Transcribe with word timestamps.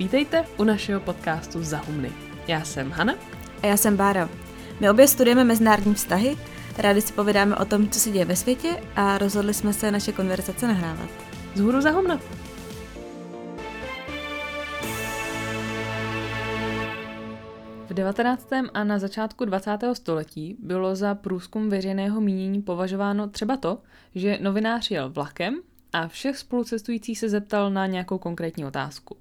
Vítejte 0.00 0.44
u 0.58 0.64
našeho 0.64 1.00
podcastu 1.00 1.62
Zahumny. 1.62 2.12
Já 2.48 2.64
jsem 2.64 2.90
Hana. 2.90 3.14
A 3.62 3.66
já 3.66 3.76
jsem 3.76 3.96
Bára. 3.96 4.28
My 4.80 4.90
obě 4.90 5.08
studujeme 5.08 5.44
mezinárodní 5.44 5.94
vztahy, 5.94 6.36
rádi 6.78 7.00
si 7.00 7.12
povídáme 7.12 7.56
o 7.56 7.64
tom, 7.64 7.88
co 7.88 8.00
se 8.00 8.10
děje 8.10 8.24
ve 8.24 8.36
světě 8.36 8.82
a 8.96 9.18
rozhodli 9.18 9.54
jsme 9.54 9.72
se 9.72 9.90
naše 9.90 10.12
konverzace 10.12 10.66
nahrávat. 10.66 11.10
Zhůru 11.54 11.80
Zahumna. 11.80 12.20
V 17.88 17.94
19. 17.94 18.48
a 18.74 18.84
na 18.84 18.98
začátku 18.98 19.44
20. 19.44 19.78
století 19.92 20.56
bylo 20.62 20.96
za 20.96 21.14
průzkum 21.14 21.68
veřejného 21.68 22.20
mínění 22.20 22.62
považováno 22.62 23.28
třeba 23.28 23.56
to, 23.56 23.78
že 24.14 24.38
novinář 24.42 24.90
jel 24.90 25.10
vlakem 25.10 25.60
a 25.92 26.08
všech 26.08 26.38
spolucestujících 26.38 27.18
se 27.18 27.28
zeptal 27.28 27.70
na 27.70 27.86
nějakou 27.86 28.18
konkrétní 28.18 28.64
otázku. 28.64 29.16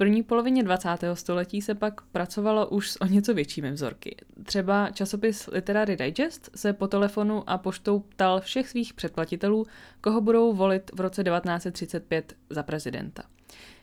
První 0.00 0.22
polovině 0.22 0.62
20. 0.62 0.88
století 1.14 1.62
se 1.62 1.74
pak 1.74 2.00
pracovalo 2.00 2.68
už 2.68 2.90
s 2.90 3.00
o 3.00 3.06
něco 3.06 3.34
většími 3.34 3.72
vzorky. 3.72 4.16
Třeba 4.42 4.90
časopis 4.90 5.48
Literary 5.52 5.96
Digest 5.96 6.50
se 6.54 6.72
po 6.72 6.88
telefonu 6.88 7.50
a 7.50 7.58
poštou 7.58 7.98
ptal 7.98 8.40
všech 8.40 8.68
svých 8.68 8.94
předplatitelů, 8.94 9.66
koho 10.00 10.20
budou 10.20 10.52
volit 10.52 10.90
v 10.94 11.00
roce 11.00 11.24
1935 11.24 12.36
za 12.50 12.62
prezidenta. 12.62 13.22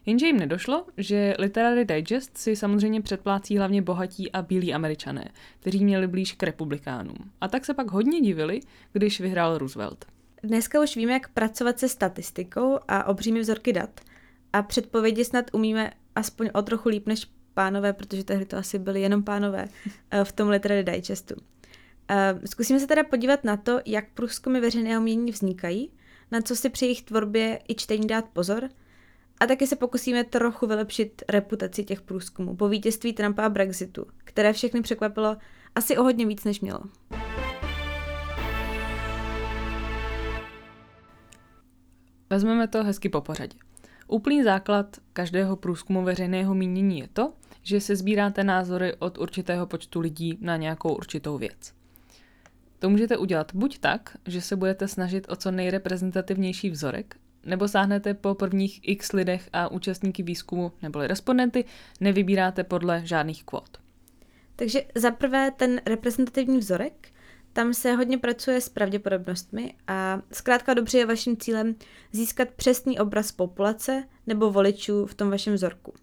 Jenže 0.06 0.28
jim 0.28 0.40
nedošlo, 0.40 0.86
že 0.98 1.36
Literary 1.40 1.86
Digest 1.86 2.38
si 2.38 2.56
samozřejmě 2.56 3.02
předplácí 3.02 3.58
hlavně 3.58 3.82
bohatí 3.82 4.32
a 4.32 4.42
bílí 4.42 4.74
američané, 4.74 5.32
kteří 5.60 5.86
měli 5.86 6.08
blíž 6.08 6.32
k 6.32 6.44
republikánům. 6.44 7.32
A 7.42 7.48
tak 7.48 7.66
se 7.66 7.74
pak 7.74 7.92
hodně 7.92 8.22
divili, 8.22 8.60
když 8.94 9.22
vyhrál 9.22 9.58
Roosevelt. 9.58 10.06
Dneska 10.44 10.82
už 10.82 10.96
víme, 10.96 11.14
jak 11.14 11.30
pracovat 11.30 11.80
se 11.80 11.90
statistikou 11.90 12.80
a 12.88 13.04
obřími 13.04 13.40
vzorky 13.40 13.74
dat. 13.74 14.02
A 14.54 14.64
předpovědi 14.64 15.26
snad 15.26 15.46
umíme 15.54 15.92
aspoň 16.18 16.50
o 16.54 16.62
trochu 16.62 16.90
líp 16.90 17.08
než 17.08 17.28
pánové, 17.54 17.94
protože 17.94 18.24
tehdy 18.24 18.46
to 18.46 18.58
asi 18.58 18.80
byly 18.80 19.02
jenom 19.02 19.24
pánové 19.24 19.68
eh, 20.12 20.24
v 20.24 20.32
tom 20.32 20.50
Literary 20.50 20.84
Digestu. 20.84 21.36
Eh, 22.10 22.40
zkusíme 22.46 22.80
se 22.80 22.88
teda 22.88 23.04
podívat 23.04 23.44
na 23.44 23.58
to, 23.58 23.80
jak 23.86 24.06
průzkumy 24.14 24.60
veřejného 24.60 25.02
mění 25.02 25.32
vznikají, 25.32 25.92
na 26.32 26.42
co 26.42 26.56
si 26.56 26.70
při 26.70 26.86
jejich 26.86 27.02
tvorbě 27.02 27.60
i 27.68 27.76
čtení 27.76 28.08
dát 28.08 28.26
pozor– 28.26 28.70
a 29.40 29.48
taky 29.48 29.68
se 29.68 29.76
pokusíme 29.76 30.24
trochu 30.24 30.68
vylepšit 30.68 31.24
reputaci 31.30 31.84
těch 31.84 32.02
průzkumů 32.02 32.56
po 32.56 32.70
vítězství 32.70 33.14
Trumpa 33.14 33.46
a 33.46 33.50
Brexitu, 33.50 34.06
které 34.18 34.54
všechny 34.54 34.82
překvapilo 34.82 35.38
asi 35.76 35.98
o 35.98 36.04
hodně 36.04 36.26
víc, 36.26 36.44
než 36.44 36.62
mělo. 36.62 36.80
Vezmeme 42.30 42.68
to 42.68 42.84
hezky 42.84 43.10
po 43.10 43.22
pořadě. 43.22 43.58
Úplný 44.08 44.44
základ 44.44 44.98
každého 45.14 45.56
průzkumu 45.56 46.04
veřejného 46.04 46.56
mínění 46.56 47.00
je 47.00 47.08
to, 47.14 47.34
že 47.62 47.82
se 47.82 47.96
sbíráte 47.96 48.44
názory 48.44 48.96
od 49.00 49.18
určitého 49.18 49.68
počtu 49.68 50.00
lidí 50.00 50.38
na 50.42 50.58
nějakou 50.58 50.96
určitou 50.96 51.38
věc. 51.38 51.74
To 52.80 52.90
můžete 52.90 53.18
udělat 53.18 53.52
buď 53.54 53.80
tak, 53.80 54.18
že 54.26 54.42
se 54.42 54.56
budete 54.56 54.88
snažit 54.88 55.26
o 55.30 55.36
co 55.36 55.52
nejreprezentativnější 55.52 56.70
vzorek 56.70 57.18
nebo 57.46 57.68
sáhnete 57.68 58.14
po 58.14 58.36
prvních 58.36 58.80
x 58.84 59.12
lidech 59.12 59.50
a 59.54 59.68
účastníky 59.68 60.24
výzkumu 60.24 60.72
neboli 60.82 61.08
respondenty 61.08 61.66
nevybíráte 62.00 62.64
podle 62.64 63.02
žádných 63.06 63.44
kvót. 63.44 63.78
Takže 64.56 64.84
za 64.96 65.12
prvé 65.12 65.52
ten 65.52 65.82
reprezentativní 65.86 66.58
vzorek, 66.58 67.10
tam 67.58 67.74
se 67.74 67.94
hodně 67.94 68.18
pracuje 68.18 68.62
s 68.62 68.70
pravděpodobnostmi 68.70 69.74
a 69.88 70.22
zkrátka 70.32 70.74
dobře 70.74 70.98
je 70.98 71.06
vaším 71.06 71.38
cílem 71.38 71.76
získat 72.12 72.50
přesný 72.50 73.00
obraz 73.00 73.32
populace 73.32 74.04
nebo 74.28 74.52
voličů 74.52 75.06
v 75.06 75.14
tom 75.14 75.30
vašem 75.30 75.54
vzorku. 75.54 75.94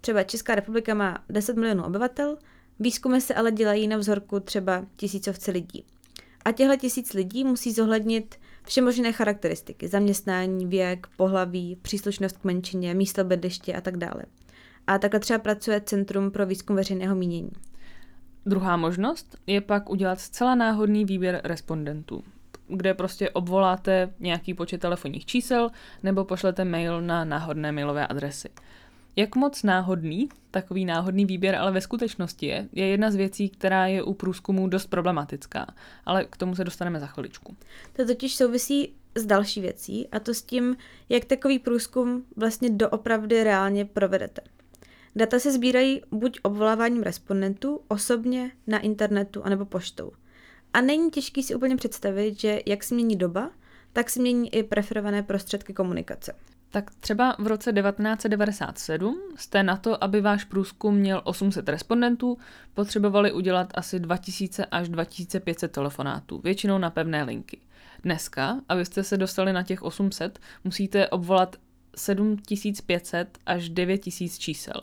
Třeba 0.00 0.22
Česká 0.22 0.54
republika 0.54 0.94
má 0.94 1.24
10 1.28 1.56
milionů 1.56 1.84
obyvatel, 1.84 2.38
výzkumy 2.78 3.20
se 3.20 3.34
ale 3.34 3.52
dělají 3.52 3.88
na 3.88 3.96
vzorku 3.96 4.40
třeba 4.40 4.86
tisícovce 4.96 5.50
lidí. 5.50 5.84
A 6.44 6.52
těchto 6.52 6.76
tisíc 6.76 7.12
lidí 7.12 7.44
musí 7.44 7.72
zohlednit 7.72 8.34
všemožné 8.64 9.12
charakteristiky, 9.12 9.88
zaměstnání, 9.88 10.66
věk, 10.66 11.06
pohlaví, 11.16 11.76
příslušnost 11.82 12.38
k 12.38 12.44
menšině, 12.44 12.94
místo 12.94 13.24
bydliště 13.24 13.74
a 13.74 13.80
tak 13.80 13.96
dále. 13.96 14.24
A 14.86 14.98
takhle 14.98 15.20
třeba 15.20 15.38
pracuje 15.38 15.80
Centrum 15.80 16.30
pro 16.30 16.46
výzkum 16.46 16.76
veřejného 16.76 17.14
mínění. 17.14 17.50
Druhá 18.46 18.76
možnost 18.76 19.36
je 19.46 19.60
pak 19.60 19.90
udělat 19.90 20.20
zcela 20.20 20.54
náhodný 20.54 21.04
výběr 21.04 21.40
respondentů, 21.44 22.24
kde 22.68 22.94
prostě 22.94 23.30
obvoláte 23.30 24.14
nějaký 24.20 24.54
počet 24.54 24.80
telefonních 24.80 25.26
čísel 25.26 25.70
nebo 26.02 26.24
pošlete 26.24 26.64
mail 26.64 27.00
na 27.00 27.24
náhodné 27.24 27.72
mailové 27.72 28.06
adresy. 28.06 28.48
Jak 29.16 29.36
moc 29.36 29.62
náhodný 29.62 30.28
takový 30.50 30.84
náhodný 30.84 31.24
výběr 31.24 31.54
ale 31.54 31.72
ve 31.72 31.80
skutečnosti 31.80 32.46
je, 32.46 32.68
je 32.72 32.86
jedna 32.86 33.10
z 33.10 33.14
věcí, 33.14 33.48
která 33.48 33.86
je 33.86 34.02
u 34.02 34.14
průzkumu 34.14 34.68
dost 34.68 34.86
problematická, 34.86 35.74
ale 36.04 36.24
k 36.24 36.36
tomu 36.36 36.54
se 36.54 36.64
dostaneme 36.64 37.00
za 37.00 37.06
chviličku. 37.06 37.56
To 37.92 38.06
totiž 38.06 38.36
souvisí 38.36 38.94
s 39.14 39.26
další 39.26 39.60
věcí 39.60 40.08
a 40.08 40.20
to 40.20 40.34
s 40.34 40.42
tím, 40.42 40.76
jak 41.08 41.24
takový 41.24 41.58
průzkum 41.58 42.24
vlastně 42.36 42.70
doopravdy 42.70 43.44
reálně 43.44 43.84
provedete. 43.84 44.40
Data 45.16 45.38
se 45.38 45.52
sbírají 45.52 46.02
buď 46.10 46.40
obvoláváním 46.42 47.02
respondentů, 47.02 47.80
osobně, 47.88 48.50
na 48.66 48.78
internetu, 48.78 49.44
anebo 49.44 49.64
poštou. 49.64 50.12
A 50.72 50.80
není 50.80 51.10
těžký 51.10 51.42
si 51.42 51.54
úplně 51.54 51.76
představit, 51.76 52.40
že 52.40 52.60
jak 52.66 52.84
se 52.84 52.94
mění 52.94 53.16
doba, 53.16 53.50
tak 53.92 54.10
se 54.10 54.20
mění 54.20 54.54
i 54.54 54.62
preferované 54.62 55.22
prostředky 55.22 55.72
komunikace. 55.72 56.32
Tak 56.70 56.90
třeba 57.00 57.36
v 57.38 57.46
roce 57.46 57.72
1997 57.72 59.22
jste 59.36 59.62
na 59.62 59.76
to, 59.76 60.04
aby 60.04 60.20
váš 60.20 60.44
průzkum 60.44 60.94
měl 60.94 61.20
800 61.24 61.68
respondentů, 61.68 62.38
potřebovali 62.74 63.32
udělat 63.32 63.68
asi 63.74 64.00
2000 64.00 64.64
až 64.64 64.88
2500 64.88 65.72
telefonátů, 65.72 66.40
většinou 66.44 66.78
na 66.78 66.90
pevné 66.90 67.22
linky. 67.22 67.60
Dneska, 68.02 68.60
abyste 68.68 69.04
se 69.04 69.16
dostali 69.16 69.52
na 69.52 69.62
těch 69.62 69.82
800, 69.82 70.38
musíte 70.64 71.08
obvolat 71.08 71.56
7500 71.96 73.38
až 73.46 73.68
9000 73.68 74.38
čísel. 74.38 74.80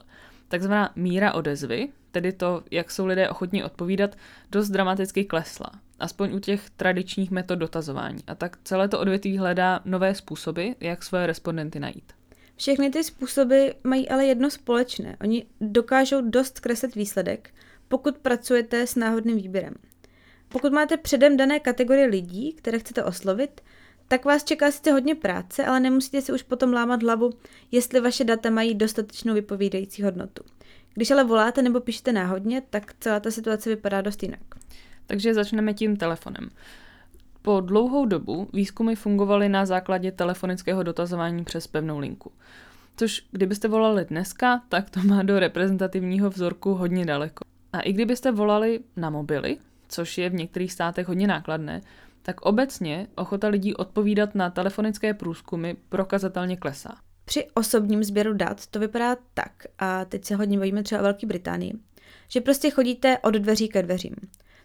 Takzvaná 0.47 0.91
míra 0.95 1.34
odezvy, 1.34 1.90
tedy 2.12 2.34
to, 2.34 2.63
jak 2.72 2.91
jsou 2.91 3.06
lidé 3.06 3.29
ochotní 3.29 3.63
odpovídat, 3.63 4.16
dost 4.51 4.69
dramaticky 4.69 5.25
klesla 5.25 5.72
aspoň 6.00 6.34
u 6.34 6.40
těch 6.40 6.69
tradičních 6.69 7.31
metod 7.31 7.59
dotazování. 7.59 8.23
A 8.28 8.35
tak 8.35 8.57
celé 8.63 8.88
to 8.88 9.00
odvětví 9.00 9.38
hledá 9.38 9.79
nové 9.85 10.16
způsoby, 10.16 10.69
jak 10.79 11.03
svoje 11.03 11.28
respondenty 11.28 11.79
najít. 11.79 12.13
Všechny 12.56 12.90
ty 12.90 13.03
způsoby 13.03 13.68
mají 13.84 14.09
ale 14.09 14.25
jedno 14.25 14.50
společné. 14.50 15.18
Oni 15.22 15.45
dokážou 15.62 16.22
dost 16.29 16.59
kreslit 16.59 16.95
výsledek, 16.95 17.50
pokud 17.88 18.18
pracujete 18.18 18.88
s 18.88 18.95
náhodným 18.95 19.38
výběrem. 19.38 19.74
Pokud 20.50 20.74
máte 20.74 20.97
předem 20.97 21.38
dané 21.38 21.59
kategorie 21.59 22.07
lidí, 22.07 22.53
které 22.53 22.79
chcete 22.79 23.03
oslovit, 23.03 23.62
tak 24.07 24.25
vás 24.25 24.44
čeká 24.44 24.72
sice 24.72 24.91
hodně 24.91 25.16
práce, 25.16 25.66
ale 25.66 25.79
nemusíte 25.79 26.22
si 26.22 26.31
už 26.31 26.44
potom 26.44 26.73
lámat 26.73 27.03
hlavu, 27.03 27.29
jestli 27.72 28.00
vaše 28.00 28.23
data 28.23 28.50
mají 28.50 28.75
dostatečnou 28.75 29.34
vypovídající 29.34 30.03
hodnotu. 30.03 30.44
Když 30.94 31.12
ale 31.12 31.23
voláte 31.23 31.62
nebo 31.62 31.79
píšete 31.79 32.12
náhodně, 32.12 32.62
tak 32.69 32.94
celá 33.00 33.19
ta 33.19 33.31
situace 33.31 33.69
vypadá 33.69 34.01
dost 34.01 34.23
jinak. 34.23 34.40
Takže 35.07 35.34
začneme 35.34 35.73
tím 35.73 35.97
telefonem. 35.97 36.50
Po 37.41 37.62
dlouhou 37.62 38.06
dobu 38.06 38.47
výzkumy 38.53 38.95
fungovaly 38.95 39.50
na 39.50 39.66
základě 39.66 40.12
telefonického 40.12 40.84
dotazování 40.84 41.44
přes 41.44 41.68
pevnou 41.68 42.00
linku. 42.00 42.31
Což 42.97 43.24
kdybyste 43.31 43.68
volali 43.68 44.06
dneska, 44.06 44.62
tak 44.69 44.89
to 44.89 45.00
má 45.00 45.24
do 45.24 45.39
reprezentativního 45.39 46.29
vzorku 46.29 46.74
hodně 46.74 47.06
daleko. 47.06 47.45
A 47.74 47.79
i 47.79 47.94
kdybyste 47.94 48.31
volali 48.31 48.79
na 48.95 49.09
mobily, 49.09 49.57
což 49.89 50.18
je 50.18 50.29
v 50.29 50.34
některých 50.34 50.74
státech 50.74 51.07
hodně 51.07 51.28
nákladné, 51.28 51.81
tak 52.28 52.42
obecně 52.42 53.08
ochota 53.16 53.48
lidí 53.48 53.76
odpovídat 53.76 54.36
na 54.36 54.50
telefonické 54.50 55.14
průzkumy 55.14 55.74
prokazatelně 55.90 56.58
klesá. 56.58 56.98
Při 57.26 57.48
osobním 57.54 58.04
sběru 58.04 58.34
dat 58.34 58.68
to 58.68 58.80
vypadá 58.80 59.18
tak, 59.34 59.51
a 59.80 60.06
teď 60.06 60.25
se 60.25 60.36
hodně 60.36 60.57
bavíme 60.57 60.84
třeba 60.84 61.01
o 61.01 61.04
Velké 61.04 61.28
Británii, 61.28 61.74
že 62.28 62.42
prostě 62.42 62.69
chodíte 62.69 63.18
od 63.18 63.34
dveří 63.34 63.68
ke 63.68 63.84
dveřím. 63.84 64.16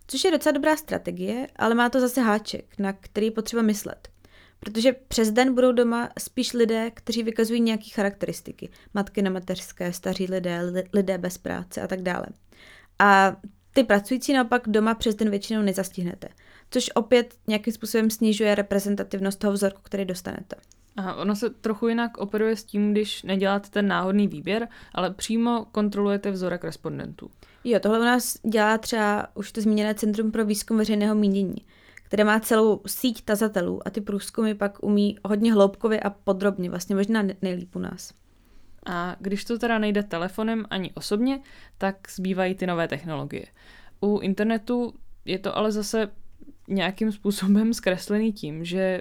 Což 0.06 0.24
je 0.24 0.30
docela 0.30 0.52
dobrá 0.52 0.76
strategie, 0.76 1.46
ale 1.56 1.74
má 1.74 1.90
to 1.90 2.00
zase 2.00 2.20
háček, 2.20 2.78
na 2.78 2.92
který 2.92 3.30
potřeba 3.30 3.62
myslet. 3.62 4.08
Protože 4.60 4.92
přes 4.92 5.30
den 5.30 5.54
budou 5.54 5.72
doma 5.72 6.08
spíš 6.18 6.52
lidé, 6.52 6.90
kteří 6.90 7.22
vykazují 7.22 7.60
nějaké 7.60 7.90
charakteristiky. 7.90 8.70
Matky 8.94 9.22
na 9.22 9.30
mateřské, 9.30 9.92
staří 9.92 10.26
lidé, 10.26 10.60
lidé 10.92 11.18
bez 11.18 11.38
práce 11.38 11.82
a 11.82 11.86
tak 11.86 12.02
dále. 12.02 12.26
A 12.98 13.36
ty 13.72 13.84
pracující 13.84 14.32
naopak 14.32 14.62
doma 14.66 14.94
přes 14.94 15.14
den 15.14 15.30
většinou 15.30 15.62
nezastihnete. 15.62 16.28
Což 16.70 16.90
opět 16.94 17.34
nějakým 17.46 17.72
způsobem 17.72 18.10
snižuje 18.10 18.54
reprezentativnost 18.54 19.38
toho 19.38 19.52
vzorku, 19.52 19.80
který 19.82 20.04
dostanete. 20.04 20.56
Aha, 20.96 21.14
ono 21.14 21.36
se 21.36 21.50
trochu 21.50 21.88
jinak 21.88 22.18
operuje 22.18 22.56
s 22.56 22.64
tím, 22.64 22.92
když 22.92 23.22
neděláte 23.22 23.70
ten 23.70 23.88
náhodný 23.88 24.28
výběr, 24.28 24.68
ale 24.94 25.10
přímo 25.10 25.66
kontrolujete 25.72 26.30
vzorek 26.30 26.64
respondentů. 26.64 27.30
Jo, 27.64 27.80
tohle 27.80 27.98
u 27.98 28.02
nás 28.02 28.36
dělá 28.42 28.78
třeba 28.78 29.26
už 29.34 29.52
to 29.52 29.60
zmíněné 29.60 29.94
Centrum 29.94 30.30
pro 30.30 30.44
výzkum 30.44 30.78
veřejného 30.78 31.14
mínění, 31.14 31.56
které 32.02 32.24
má 32.24 32.40
celou 32.40 32.80
síť 32.86 33.24
tazatelů 33.24 33.80
a 33.86 33.90
ty 33.90 34.00
průzkumy 34.00 34.54
pak 34.54 34.84
umí 34.84 35.18
hodně 35.24 35.52
hloubkově 35.52 36.00
a 36.00 36.10
podrobně, 36.10 36.70
vlastně 36.70 36.96
možná 36.96 37.24
nejlíp 37.42 37.76
u 37.76 37.78
nás. 37.78 38.12
A 38.86 39.16
když 39.20 39.44
to 39.44 39.58
teda 39.58 39.78
nejde 39.78 40.02
telefonem 40.02 40.64
ani 40.70 40.90
osobně, 40.94 41.40
tak 41.78 41.96
zbývají 42.10 42.54
ty 42.54 42.66
nové 42.66 42.88
technologie. 42.88 43.46
U 44.00 44.18
internetu 44.18 44.94
je 45.24 45.38
to 45.38 45.56
ale 45.56 45.72
zase 45.72 46.10
nějakým 46.68 47.12
způsobem 47.12 47.74
zkreslený 47.74 48.32
tím, 48.32 48.64
že 48.64 49.00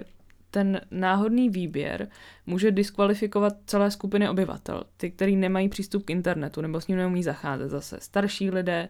ten 0.50 0.80
náhodný 0.90 1.50
výběr 1.50 2.08
může 2.46 2.70
diskvalifikovat 2.70 3.52
celé 3.66 3.90
skupiny 3.90 4.28
obyvatel, 4.28 4.84
ty, 4.96 5.10
kteří 5.10 5.36
nemají 5.36 5.68
přístup 5.68 6.04
k 6.04 6.10
internetu 6.10 6.60
nebo 6.60 6.80
s 6.80 6.86
ním 6.86 6.98
neumí 6.98 7.22
zacházet 7.22 7.70
zase. 7.70 7.98
Starší 8.00 8.50
lidé, 8.50 8.88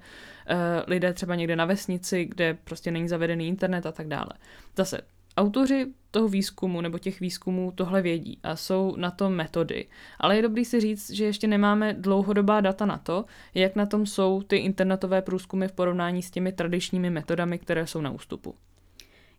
uh, 0.51 0.57
lidé 0.87 1.13
třeba 1.13 1.35
někde 1.35 1.57
na 1.57 1.65
vesnici, 1.65 2.25
kde 2.25 2.55
prostě 2.65 2.91
není 2.91 3.09
zavedený 3.09 3.49
internet 3.49 3.87
a 3.87 3.93
tak 3.93 4.09
dále. 4.09 4.31
Zase 4.77 5.01
Autoři 5.37 5.87
toho 6.11 6.29
výzkumu 6.29 6.81
nebo 6.81 6.99
těch 6.99 7.21
výzkumů 7.21 7.73
tohle 7.75 8.03
vědí 8.03 8.39
a 8.43 8.57
jsou 8.57 8.97
na 8.97 9.11
to 9.11 9.31
metody, 9.31 9.87
ale 10.21 10.37
je 10.37 10.43
dobrý 10.43 10.65
si 10.65 10.81
říct, 10.81 11.11
že 11.11 11.25
ještě 11.25 11.47
nemáme 11.47 11.95
dlouhodobá 11.95 12.61
data 12.61 12.87
na 12.87 12.99
to, 12.99 13.25
jak 13.55 13.77
na 13.77 13.87
tom 13.87 14.07
jsou 14.07 14.43
ty 14.43 14.57
internetové 14.57 15.23
průzkumy 15.23 15.69
v 15.69 15.73
porovnání 15.73 16.23
s 16.23 16.31
těmi 16.31 16.53
tradičními 16.53 17.11
metodami, 17.11 17.59
které 17.59 17.87
jsou 17.87 18.01
na 18.01 18.11
ústupu. 18.11 18.55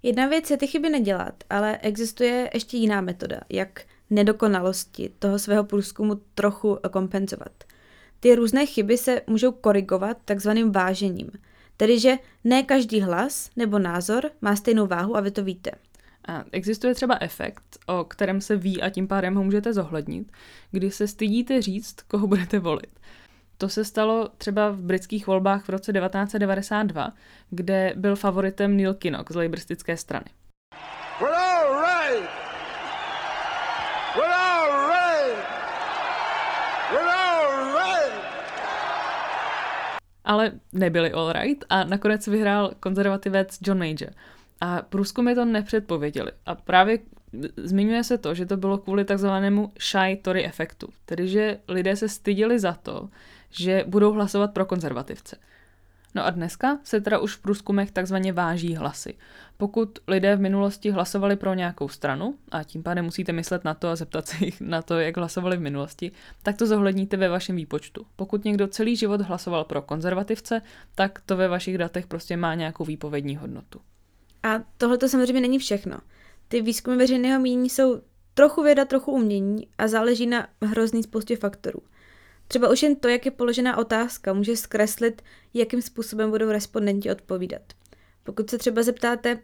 Jedna 0.04 0.28
věc 0.28 0.52
je 0.52 0.58
ty 0.58 0.68
chyby 0.68 0.90
nedělat, 0.90 1.44
ale 1.50 1.78
existuje 1.78 2.50
ještě 2.54 2.78
jiná 2.78 3.02
metoda, 3.02 3.40
jak 3.50 3.82
nedokonalosti 4.10 5.10
toho 5.20 5.40
svého 5.40 5.64
průzkumu 5.64 6.16
trochu 6.36 6.78
kompenzovat. 6.92 7.64
Ty 8.20 8.36
různé 8.36 8.66
chyby 8.66 8.98
se 8.98 9.22
můžou 9.28 9.52
korigovat 9.52 10.18
takzvaným 10.26 10.72
vážením– 10.72 11.32
Tedy, 11.78 12.00
že 12.00 12.18
ne 12.44 12.64
každý 12.64 13.02
hlas 13.02 13.50
nebo 13.56 13.80
názor 13.80 14.32
má 14.42 14.56
stejnou 14.56 14.88
váhu 14.88 15.18
a 15.18 15.22
vy 15.22 15.32
to 15.32 15.44
víte. 15.44 15.72
A 16.28 16.44
existuje 16.52 16.96
třeba 16.96 17.18
efekt, 17.22 17.64
o 17.86 18.04
kterém 18.04 18.42
se 18.42 18.56
ví 18.56 18.82
a 18.82 18.90
tím 18.90 19.08
pádem 19.08 19.36
ho 19.36 19.44
můžete 19.44 19.74
zohlednit, 19.74 20.32
kdy 20.72 20.92
se 20.92 21.08
stydíte 21.08 21.62
říct, 21.62 22.02
koho 22.02 22.28
budete 22.28 22.60
volit. 22.60 23.00
To 23.58 23.70
se 23.70 23.86
stalo 23.86 24.30
třeba 24.38 24.70
v 24.70 24.78
britských 24.78 25.28
volbách 25.28 25.66
v 25.66 25.70
roce 25.70 25.94
1992, 25.94 27.14
kde 27.50 27.94
byl 27.96 28.16
favoritem 28.16 28.78
Neil 28.78 28.94
Kinnock 28.94 29.32
z 29.32 29.36
laboristické 29.36 29.98
strany. 29.98 30.26
We're 31.22 31.36
all 31.36 31.82
right. 31.82 32.30
We're 34.16 34.34
all 34.34 34.88
right. 34.88 35.38
We're 36.92 37.10
all 37.10 37.66
right 37.66 38.14
ale 40.26 40.52
nebyli 40.74 41.12
all 41.12 41.34
right 41.34 41.66
a 41.70 41.84
nakonec 41.84 42.28
vyhrál 42.28 42.72
konzervativec 42.80 43.60
John 43.62 43.78
Major. 43.78 44.14
A 44.62 44.82
průzkumy 44.82 45.36
to 45.36 45.46
nepředpověděli. 45.46 46.32
A 46.46 46.56
právě 46.56 47.00
zmiňuje 47.58 48.04
se 48.04 48.18
to, 48.18 48.34
že 48.34 48.46
to 48.46 48.58
bylo 48.58 48.78
kvůli 48.78 49.06
takzvanému 49.06 49.72
shy 49.82 50.16
Tory 50.22 50.46
efektu, 50.46 50.88
tedy 51.06 51.28
že 51.28 51.60
lidé 51.68 51.96
se 51.96 52.10
styděli 52.10 52.60
za 52.60 52.74
to, 52.74 53.10
že 53.50 53.84
budou 53.88 54.12
hlasovat 54.14 54.54
pro 54.54 54.66
konzervativce. 54.66 55.36
No 56.16 56.26
a 56.26 56.30
dneska 56.30 56.80
se 56.84 57.02
teda 57.02 57.20
už 57.20 57.36
v 57.36 57.42
průzkumech 57.42 57.92
takzvaně 57.92 58.34
váží 58.34 58.76
hlasy. 58.76 59.14
Pokud 59.58 60.00
lidé 60.08 60.36
v 60.36 60.42
minulosti 60.42 60.92
hlasovali 60.92 61.36
pro 61.36 61.54
nějakou 61.54 61.90
stranu, 61.90 62.36
a 62.52 62.64
tím 62.64 62.84
pádem 62.84 63.06
musíte 63.06 63.32
myslet 63.32 63.64
na 63.64 63.74
to 63.74 63.90
a 63.90 63.96
zeptat 63.96 64.28
se 64.28 64.46
jich 64.46 64.62
na 64.62 64.82
to, 64.82 65.00
jak 65.00 65.18
hlasovali 65.18 65.58
v 65.58 65.62
minulosti, 65.62 66.12
tak 66.44 66.58
to 66.58 66.68
zohledníte 66.68 67.18
ve 67.18 67.30
vašem 67.30 67.56
výpočtu. 67.56 68.06
Pokud 68.16 68.46
někdo 68.46 68.68
celý 68.68 68.96
život 68.96 69.22
hlasoval 69.22 69.64
pro 69.64 69.82
konzervativce, 69.82 70.62
tak 70.96 71.22
to 71.26 71.38
ve 71.38 71.48
vašich 71.48 71.78
datech 71.78 72.08
prostě 72.08 72.38
má 72.38 72.56
nějakou 72.56 72.86
výpovědní 72.86 73.36
hodnotu. 73.36 73.80
A 74.44 74.60
tohle 74.78 74.98
to 74.98 75.10
samozřejmě 75.10 75.42
není 75.42 75.60
všechno. 75.60 76.00
Ty 76.48 76.62
výzkumy 76.62 76.98
veřejného 76.98 77.42
mínění 77.42 77.70
jsou 77.70 78.02
trochu 78.34 78.64
věda, 78.64 78.86
trochu 78.86 79.12
umění 79.12 79.68
a 79.78 79.88
záleží 79.88 80.28
na 80.28 80.48
hrozný 80.62 81.04
spoustě 81.04 81.38
faktorů. 81.38 81.80
Třeba 82.54 82.70
už 82.70 82.84
jen 82.84 82.96
to, 82.96 83.08
jak 83.08 83.26
je 83.26 83.32
položená 83.32 83.78
otázka, 83.78 84.34
může 84.34 84.58
zkreslit, 84.58 85.22
jakým 85.54 85.82
způsobem 85.82 86.30
budou 86.30 86.52
respondenti 86.52 87.12
odpovídat. 87.12 87.62
Pokud 88.24 88.50
se 88.50 88.58
třeba 88.58 88.84
zeptáte, 88.84 89.40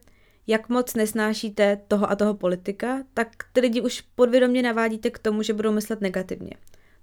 jak 0.47 0.69
moc 0.69 0.95
nesnášíte 0.95 1.81
toho 1.87 2.11
a 2.11 2.15
toho 2.15 2.33
politika, 2.33 3.03
tak 3.13 3.27
ty 3.53 3.61
lidi 3.61 3.81
už 3.81 4.01
podvědomě 4.01 4.61
navádíte 4.61 5.09
k 5.09 5.19
tomu, 5.19 5.41
že 5.43 5.53
budou 5.53 5.71
myslet 5.71 6.01
negativně. 6.01 6.51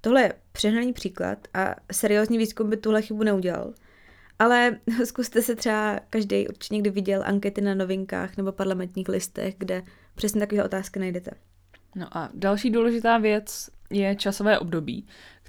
Tohle 0.00 0.22
je 0.22 0.34
přehnaný 0.52 0.92
příklad 0.92 1.48
a 1.54 1.74
seriózní 1.92 2.38
výzkum 2.38 2.70
by 2.70 2.76
tuhle 2.76 3.02
chybu 3.02 3.22
neudělal. 3.22 3.74
Ale 4.38 4.80
zkuste 5.04 5.42
se 5.42 5.56
třeba, 5.56 6.00
každý 6.10 6.48
určitě 6.48 6.74
někdy 6.74 6.90
viděl 6.90 7.22
ankety 7.24 7.60
na 7.60 7.74
novinkách 7.74 8.36
nebo 8.36 8.52
parlamentních 8.52 9.08
listech, 9.08 9.54
kde 9.58 9.82
přesně 10.14 10.40
takové 10.40 10.64
otázky 10.64 10.98
najdete. 10.98 11.30
No 11.94 12.16
a 12.16 12.30
další 12.34 12.70
důležitá 12.70 13.18
věc 13.18 13.70
je 13.90 14.16
časové 14.16 14.58
období, 14.58 15.06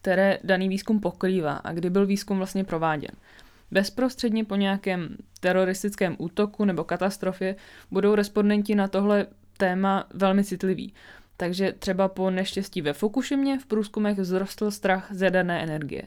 které 0.08 0.40
daný 0.44 0.70
výzkum 0.70 1.00
pokrývá 1.00 1.54
a 1.54 1.74
kdy 1.74 1.90
byl 1.90 2.06
výzkum 2.06 2.38
vlastně 2.38 2.64
prováděn. 2.64 3.12
Bezprostředně 3.72 4.46
po 4.46 4.56
nějakém 4.56 5.18
teroristickém 5.40 6.16
útoku 6.20 6.66
nebo 6.66 6.84
katastrofě 6.84 7.56
budou 7.92 8.16
respondenti 8.16 8.76
na 8.76 8.88
tohle 8.88 9.26
téma 9.58 10.08
velmi 10.14 10.44
citliví. 10.44 10.94
Takže 11.38 11.74
třeba 11.80 12.08
po 12.08 12.30
neštěstí 12.30 12.82
ve 12.82 12.94
Fukushimě 12.94 13.60
v 13.60 13.66
průzkumech 13.66 14.18
vzrostl 14.18 14.72
strach 14.72 15.08
z 15.12 15.22
jaderné 15.22 15.64
energie. 15.64 16.04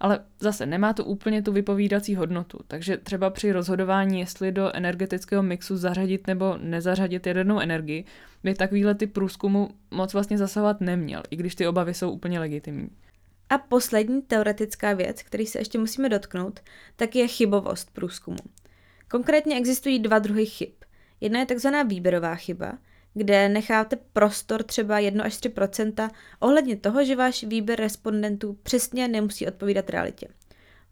Ale 0.00 0.20
zase 0.40 0.66
nemá 0.66 0.92
to 0.92 1.04
úplně 1.04 1.42
tu 1.42 1.52
vypovídací 1.52 2.14
hodnotu, 2.14 2.58
takže 2.68 2.96
třeba 2.96 3.30
při 3.30 3.52
rozhodování, 3.52 4.20
jestli 4.20 4.52
do 4.52 4.76
energetického 4.76 5.42
mixu 5.42 5.76
zařadit 5.76 6.26
nebo 6.26 6.56
nezařadit 6.60 7.26
jadernou 7.26 7.60
energii, 7.60 8.04
by 8.44 8.54
takovýhle 8.54 8.94
ty 8.94 9.06
průzkumu 9.06 9.68
moc 9.90 10.14
vlastně 10.14 10.38
zasahovat 10.38 10.80
neměl, 10.80 11.22
i 11.30 11.36
když 11.36 11.54
ty 11.54 11.66
obavy 11.66 11.94
jsou 11.94 12.10
úplně 12.10 12.40
legitimní. 12.40 12.90
A 13.48 13.58
poslední 13.58 14.22
teoretická 14.22 14.92
věc, 14.92 15.22
který 15.22 15.46
se 15.46 15.58
ještě 15.58 15.78
musíme 15.78 16.08
dotknout, 16.08 16.60
tak 16.96 17.16
je 17.16 17.28
chybovost 17.28 17.90
průzkumu. 17.90 18.36
Konkrétně 19.10 19.56
existují 19.56 19.98
dva 19.98 20.18
druhy 20.18 20.46
chyb. 20.46 20.72
Jedna 21.20 21.40
je 21.40 21.46
takzvaná 21.46 21.82
výběrová 21.82 22.34
chyba, 22.34 22.78
kde 23.14 23.48
necháte 23.48 23.96
prostor 24.12 24.62
třeba 24.62 24.98
1 24.98 25.24
až 25.24 25.34
3% 25.34 26.10
ohledně 26.40 26.76
toho, 26.76 27.04
že 27.04 27.16
váš 27.16 27.44
výběr 27.44 27.80
respondentů 27.80 28.58
přesně 28.62 29.08
nemusí 29.08 29.46
odpovídat 29.46 29.90
realitě. 29.90 30.28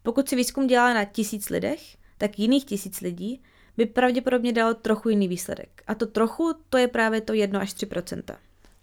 Pokud 0.03 0.29
si 0.29 0.37
výzkum 0.37 0.67
dělá 0.67 0.95
na 0.95 1.05
tisíc 1.05 1.51
lidech, 1.51 1.97
tak 2.19 2.39
jiných 2.39 2.65
tisíc 2.65 3.01
lidí 3.01 3.43
by 3.77 3.87
pravděpodobně 3.87 4.53
dalo 4.53 4.75
trochu 4.75 5.09
jiný 5.09 5.29
výsledek. 5.29 5.83
A 5.87 5.95
to 5.95 6.07
trochu, 6.07 6.55
to 6.69 6.79
je 6.79 6.89
právě 6.89 7.21
to 7.21 7.33
1 7.33 7.61
až 7.61 7.73
3 7.73 7.87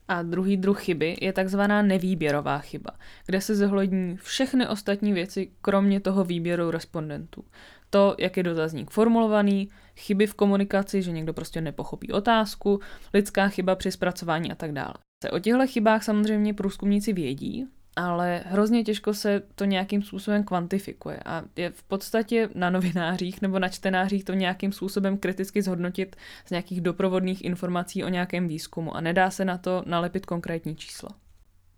a 0.09 0.21
druhý 0.21 0.57
druh 0.57 0.81
chyby 0.81 1.17
je 1.21 1.33
takzvaná 1.33 1.81
nevýběrová 1.81 2.59
chyba, 2.59 2.91
kde 3.25 3.41
se 3.41 3.55
zohlední 3.55 4.17
všechny 4.17 4.67
ostatní 4.67 5.13
věci, 5.13 5.51
kromě 5.61 5.99
toho 5.99 6.23
výběru 6.23 6.71
respondentů. 6.71 7.43
To, 7.89 8.15
jak 8.19 8.37
je 8.37 8.43
dotazník 8.43 8.91
formulovaný, 8.91 9.69
chyby 9.95 10.27
v 10.27 10.33
komunikaci, 10.33 11.01
že 11.01 11.11
někdo 11.11 11.33
prostě 11.33 11.61
nepochopí 11.61 12.11
otázku, 12.11 12.79
lidská 13.13 13.47
chyba 13.47 13.75
při 13.75 13.91
zpracování 13.91 14.51
a 14.51 14.55
tak 14.55 14.71
dále. 14.71 14.93
O 15.31 15.39
těchto 15.39 15.67
chybách 15.67 16.03
samozřejmě 16.03 16.53
průzkumníci 16.53 17.13
vědí, 17.13 17.65
ale 17.99 18.43
hrozně 18.45 18.83
těžko 18.83 19.13
se 19.13 19.41
to 19.55 19.65
nějakým 19.65 20.03
způsobem 20.03 20.43
kvantifikuje 20.43 21.19
a 21.25 21.43
je 21.55 21.69
v 21.69 21.83
podstatě 21.83 22.49
na 22.55 22.69
novinářích 22.69 23.41
nebo 23.41 23.59
na 23.59 23.69
čtenářích 23.69 24.23
to 24.23 24.33
nějakým 24.33 24.71
způsobem 24.71 25.17
kriticky 25.17 25.61
zhodnotit 25.61 26.15
z 26.45 26.49
nějakých 26.49 26.81
doprovodných 26.81 27.45
informací 27.45 28.03
o 28.03 28.09
nějakém 28.09 28.47
výzkumu 28.47 28.95
a 28.95 29.01
nedá 29.01 29.31
se 29.31 29.45
na 29.45 29.57
to 29.57 29.83
nalepit 29.85 30.25
konkrétní 30.25 30.75
číslo. 30.75 31.09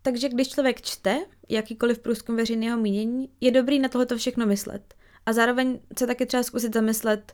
Takže 0.01 0.29
když 0.29 0.49
člověk 0.49 0.81
čte 0.81 1.19
jakýkoliv 1.49 1.99
průzkum 1.99 2.35
veřejného 2.35 2.77
mínění, 2.77 3.29
je 3.41 3.51
dobrý 3.51 3.79
na 3.79 3.89
tohoto 3.89 4.17
všechno 4.17 4.45
myslet. 4.45 4.93
A 5.25 5.33
zároveň 5.33 5.79
se 5.99 6.07
také 6.07 6.25
třeba 6.25 6.43
zkusit 6.43 6.73
zamyslet, 6.73 7.33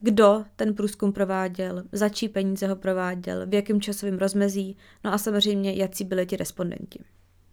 kdo 0.00 0.44
ten 0.56 0.74
průzkum 0.74 1.12
prováděl, 1.12 1.82
za 1.92 2.08
čí 2.08 2.28
peníze 2.28 2.66
ho 2.66 2.76
prováděl, 2.76 3.46
v 3.46 3.54
jakém 3.54 3.80
časovém 3.80 4.18
rozmezí, 4.18 4.76
no 5.04 5.12
a 5.12 5.18
samozřejmě, 5.18 5.72
jaký 5.72 6.04
byli 6.04 6.26
ti 6.26 6.36
respondenti. 6.36 6.98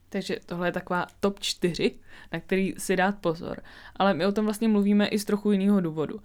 Takže 0.09 0.37
tohle 0.45 0.67
je 0.67 0.71
taková 0.71 1.07
top 1.19 1.39
4, 1.39 1.95
na 2.33 2.39
který 2.39 2.73
si 2.77 2.95
dát 2.95 3.15
pozor. 3.21 3.61
Ale 3.95 4.13
my 4.13 4.25
o 4.25 4.31
tom 4.31 4.45
vlastně 4.45 4.67
mluvíme 4.67 5.07
i 5.07 5.19
z 5.19 5.25
trochu 5.25 5.51
jiného 5.51 5.81
důvodu. 5.81 6.19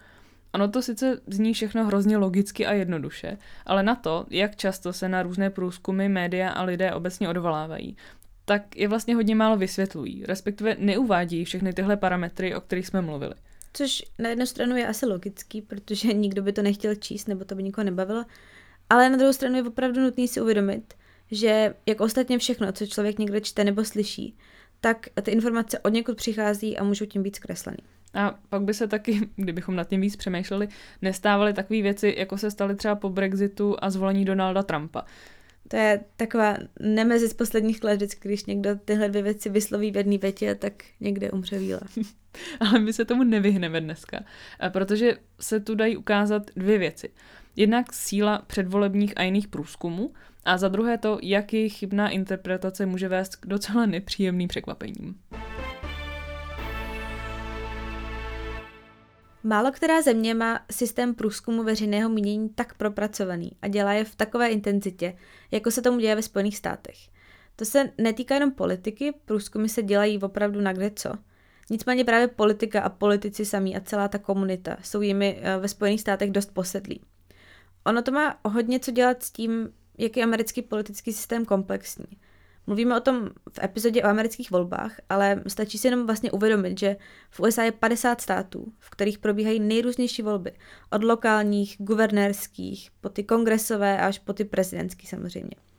Ono 0.54 0.68
to 0.68 0.82
sice 0.82 1.20
zní 1.26 1.54
všechno 1.54 1.84
hrozně 1.84 2.16
logicky 2.16 2.66
a 2.66 2.72
jednoduše, 2.72 3.38
ale 3.66 3.82
na 3.82 3.94
to, 3.94 4.26
jak 4.30 4.56
často 4.56 4.92
se 4.92 5.08
na 5.08 5.22
různé 5.22 5.50
průzkumy 5.50 6.08
média 6.08 6.50
a 6.50 6.62
lidé 6.62 6.92
obecně 6.94 7.28
odvolávají, 7.28 7.96
tak 8.44 8.76
je 8.76 8.88
vlastně 8.88 9.14
hodně 9.14 9.34
málo 9.34 9.56
vysvětlují, 9.56 10.24
respektive 10.26 10.76
neuvádí 10.78 11.44
všechny 11.44 11.72
tyhle 11.72 11.96
parametry, 11.96 12.54
o 12.54 12.60
kterých 12.60 12.86
jsme 12.86 13.00
mluvili. 13.00 13.34
Což 13.72 14.02
na 14.18 14.28
jednu 14.28 14.46
stranu 14.46 14.76
je 14.76 14.86
asi 14.86 15.06
logický, 15.06 15.62
protože 15.62 16.12
nikdo 16.12 16.42
by 16.42 16.52
to 16.52 16.62
nechtěl 16.62 16.94
číst, 16.94 17.28
nebo 17.28 17.44
to 17.44 17.54
by 17.54 17.62
nikoho 17.62 17.84
nebavilo, 17.84 18.24
ale 18.90 19.10
na 19.10 19.16
druhou 19.16 19.32
stranu 19.32 19.56
je 19.56 19.62
opravdu 19.62 20.00
nutný 20.00 20.28
si 20.28 20.40
uvědomit, 20.40 20.94
že 21.30 21.74
jak 21.86 22.00
ostatně 22.00 22.38
všechno, 22.38 22.72
co 22.72 22.86
člověk 22.86 23.18
někde 23.18 23.40
čte 23.40 23.64
nebo 23.64 23.84
slyší, 23.84 24.36
tak 24.80 25.06
ty 25.22 25.30
informace 25.30 25.78
od 25.78 25.88
někud 25.88 26.16
přichází 26.16 26.78
a 26.78 26.84
můžou 26.84 27.06
tím 27.06 27.22
být 27.22 27.36
zkreslený. 27.36 27.78
A 28.14 28.38
pak 28.48 28.62
by 28.62 28.74
se 28.74 28.88
taky, 28.88 29.28
kdybychom 29.36 29.76
nad 29.76 29.88
tím 29.88 30.00
víc 30.00 30.16
přemýšleli, 30.16 30.68
nestávaly 31.02 31.52
takové 31.52 31.82
věci, 31.82 32.14
jako 32.18 32.38
se 32.38 32.50
staly 32.50 32.76
třeba 32.76 32.94
po 32.94 33.08
Brexitu 33.08 33.76
a 33.80 33.90
zvolení 33.90 34.24
Donalda 34.24 34.62
Trumpa. 34.62 35.04
To 35.68 35.76
je 35.76 36.00
taková 36.16 36.56
nemezi 36.80 37.28
z 37.28 37.34
posledních 37.34 37.84
let, 37.84 37.96
vždycky, 37.96 38.28
když 38.28 38.44
někdo 38.44 38.70
tyhle 38.84 39.08
dvě 39.08 39.22
věci 39.22 39.48
vysloví 39.50 39.90
v 39.90 39.96
jedné 39.96 40.18
větě, 40.18 40.54
tak 40.54 40.72
někde 41.00 41.30
umře 41.30 41.58
víla. 41.58 41.80
Ale 42.60 42.78
my 42.78 42.92
se 42.92 43.04
tomu 43.04 43.24
nevyhneme 43.24 43.80
dneska, 43.80 44.20
protože 44.68 45.16
se 45.40 45.60
tu 45.60 45.74
dají 45.74 45.96
ukázat 45.96 46.50
dvě 46.56 46.78
věci. 46.78 47.10
Jednak 47.56 47.92
síla 47.92 48.42
předvolebních 48.46 49.12
a 49.16 49.22
jiných 49.22 49.48
průzkumů 49.48 50.12
a 50.44 50.58
za 50.58 50.68
druhé 50.68 50.98
to, 50.98 51.18
jak 51.22 51.52
jejich 51.52 51.72
chybná 51.78 52.08
interpretace 52.08 52.86
může 52.86 53.08
vést 53.08 53.36
k 53.36 53.46
docela 53.46 53.86
nepříjemným 53.86 54.48
překvapením. 54.48 55.14
Málo 59.42 59.72
která 59.72 60.02
země 60.02 60.34
má 60.34 60.60
systém 60.70 61.14
průzkumu 61.14 61.62
veřejného 61.62 62.08
mínění 62.08 62.48
tak 62.48 62.74
propracovaný 62.74 63.52
a 63.62 63.68
dělá 63.68 63.92
je 63.92 64.04
v 64.04 64.16
takové 64.16 64.48
intenzitě, 64.48 65.16
jako 65.50 65.70
se 65.70 65.82
tomu 65.82 65.98
děje 65.98 66.14
ve 66.14 66.22
Spojených 66.22 66.56
státech. 66.56 66.96
To 67.56 67.64
se 67.64 67.90
netýká 67.98 68.34
jenom 68.34 68.52
politiky, 68.52 69.14
průzkumy 69.24 69.68
se 69.68 69.82
dělají 69.82 70.18
opravdu 70.18 70.60
na 70.60 70.72
kde 70.72 70.90
co. 70.90 71.10
Nicméně 71.70 72.04
právě 72.04 72.28
politika 72.28 72.80
a 72.80 72.88
politici 72.88 73.44
samí 73.44 73.76
a 73.76 73.80
celá 73.80 74.08
ta 74.08 74.18
komunita 74.18 74.76
jsou 74.82 75.00
jimi 75.00 75.38
eh, 75.42 75.58
ve 75.58 75.68
Spojených 75.68 76.00
státech 76.00 76.30
dost 76.30 76.54
posedlí. 76.54 77.00
Ono 77.86 78.02
to 78.02 78.12
má 78.12 78.40
hodně 78.44 78.80
co 78.80 78.90
dělat 78.90 79.22
s 79.22 79.30
tím, 79.30 79.72
jak 79.98 80.16
je 80.16 80.24
americký 80.24 80.62
politický 80.62 81.12
systém 81.12 81.44
komplexní. 81.44 82.06
Mluvíme 82.66 82.96
o 82.96 83.00
tom 83.00 83.28
v 83.52 83.58
epizodě 83.62 84.02
o 84.02 84.06
amerických 84.06 84.50
volbách, 84.50 84.96
ale 85.08 85.42
stačí 85.46 85.78
si 85.78 85.86
jenom 85.86 86.06
vlastně 86.06 86.30
uvědomit, 86.30 86.78
že 86.78 86.96
v 87.30 87.40
USA 87.40 87.62
je 87.62 87.72
50 87.72 88.20
států, 88.20 88.72
v 88.78 88.90
kterých 88.90 89.18
probíhají 89.18 89.60
nejrůznější 89.60 90.22
volby. 90.22 90.52
Od 90.90 91.04
lokálních, 91.04 91.76
guvernérských, 91.78 92.90
po 93.00 93.08
ty 93.08 93.24
kongresové 93.24 94.00
až 94.00 94.18
po 94.18 94.32
ty 94.32 94.44
prezidentský 94.44 95.06
samozřejmě. 95.06 95.69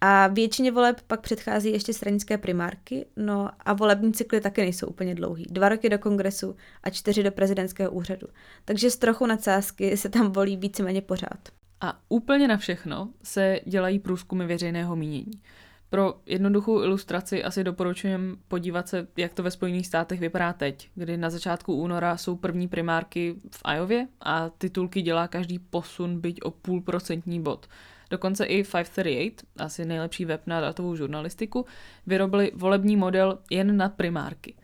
A 0.00 0.26
většině 0.26 0.72
voleb 0.72 1.00
pak 1.06 1.20
předchází 1.20 1.72
ještě 1.72 1.92
stranické 1.92 2.38
primárky, 2.38 3.06
no 3.16 3.50
a 3.60 3.72
volební 3.72 4.12
cykly 4.12 4.40
taky 4.40 4.60
nejsou 4.60 4.86
úplně 4.86 5.14
dlouhý. 5.14 5.46
Dva 5.50 5.68
roky 5.68 5.88
do 5.88 5.98
kongresu 5.98 6.56
a 6.82 6.90
čtyři 6.90 7.22
do 7.22 7.32
prezidentského 7.32 7.90
úřadu. 7.90 8.26
Takže 8.64 8.90
s 8.90 8.96
trochu 8.96 9.26
nadsázky 9.26 9.96
se 9.96 10.08
tam 10.08 10.32
volí 10.32 10.56
víceméně 10.56 11.00
pořád. 11.00 11.48
A 11.80 12.00
úplně 12.08 12.48
na 12.48 12.56
všechno 12.56 13.08
se 13.22 13.60
dělají 13.66 13.98
průzkumy 13.98 14.46
veřejného 14.46 14.96
mínění. 14.96 15.40
Pro 15.90 16.14
jednoduchou 16.26 16.82
ilustraci 16.82 17.44
asi 17.44 17.64
doporučujem 17.64 18.36
podívat 18.48 18.88
se, 18.88 19.06
jak 19.16 19.34
to 19.34 19.42
ve 19.42 19.50
Spojených 19.50 19.86
státech 19.86 20.20
vypadá 20.20 20.52
teď, 20.52 20.90
kdy 20.94 21.16
na 21.16 21.30
začátku 21.30 21.74
února 21.74 22.16
jsou 22.16 22.36
první 22.36 22.68
primárky 22.68 23.34
v 23.50 23.62
Iově 23.74 24.08
a 24.20 24.50
titulky 24.58 25.02
dělá 25.02 25.28
každý 25.28 25.58
posun 25.58 26.20
byť 26.20 26.42
o 26.42 26.50
půl 26.50 26.80
procentní 26.80 27.42
bod. 27.42 27.68
Dokonce 28.10 28.44
i 28.44 28.64
538, 28.64 29.46
asi 29.56 29.84
nejlepší 29.84 30.24
web 30.24 30.42
na 30.46 30.60
datovou 30.60 30.96
žurnalistiku, 30.96 31.66
vyrobili 32.06 32.52
volební 32.54 32.96
model 32.96 33.38
jen 33.50 33.76
na 33.76 33.88
primárky. 33.88 34.54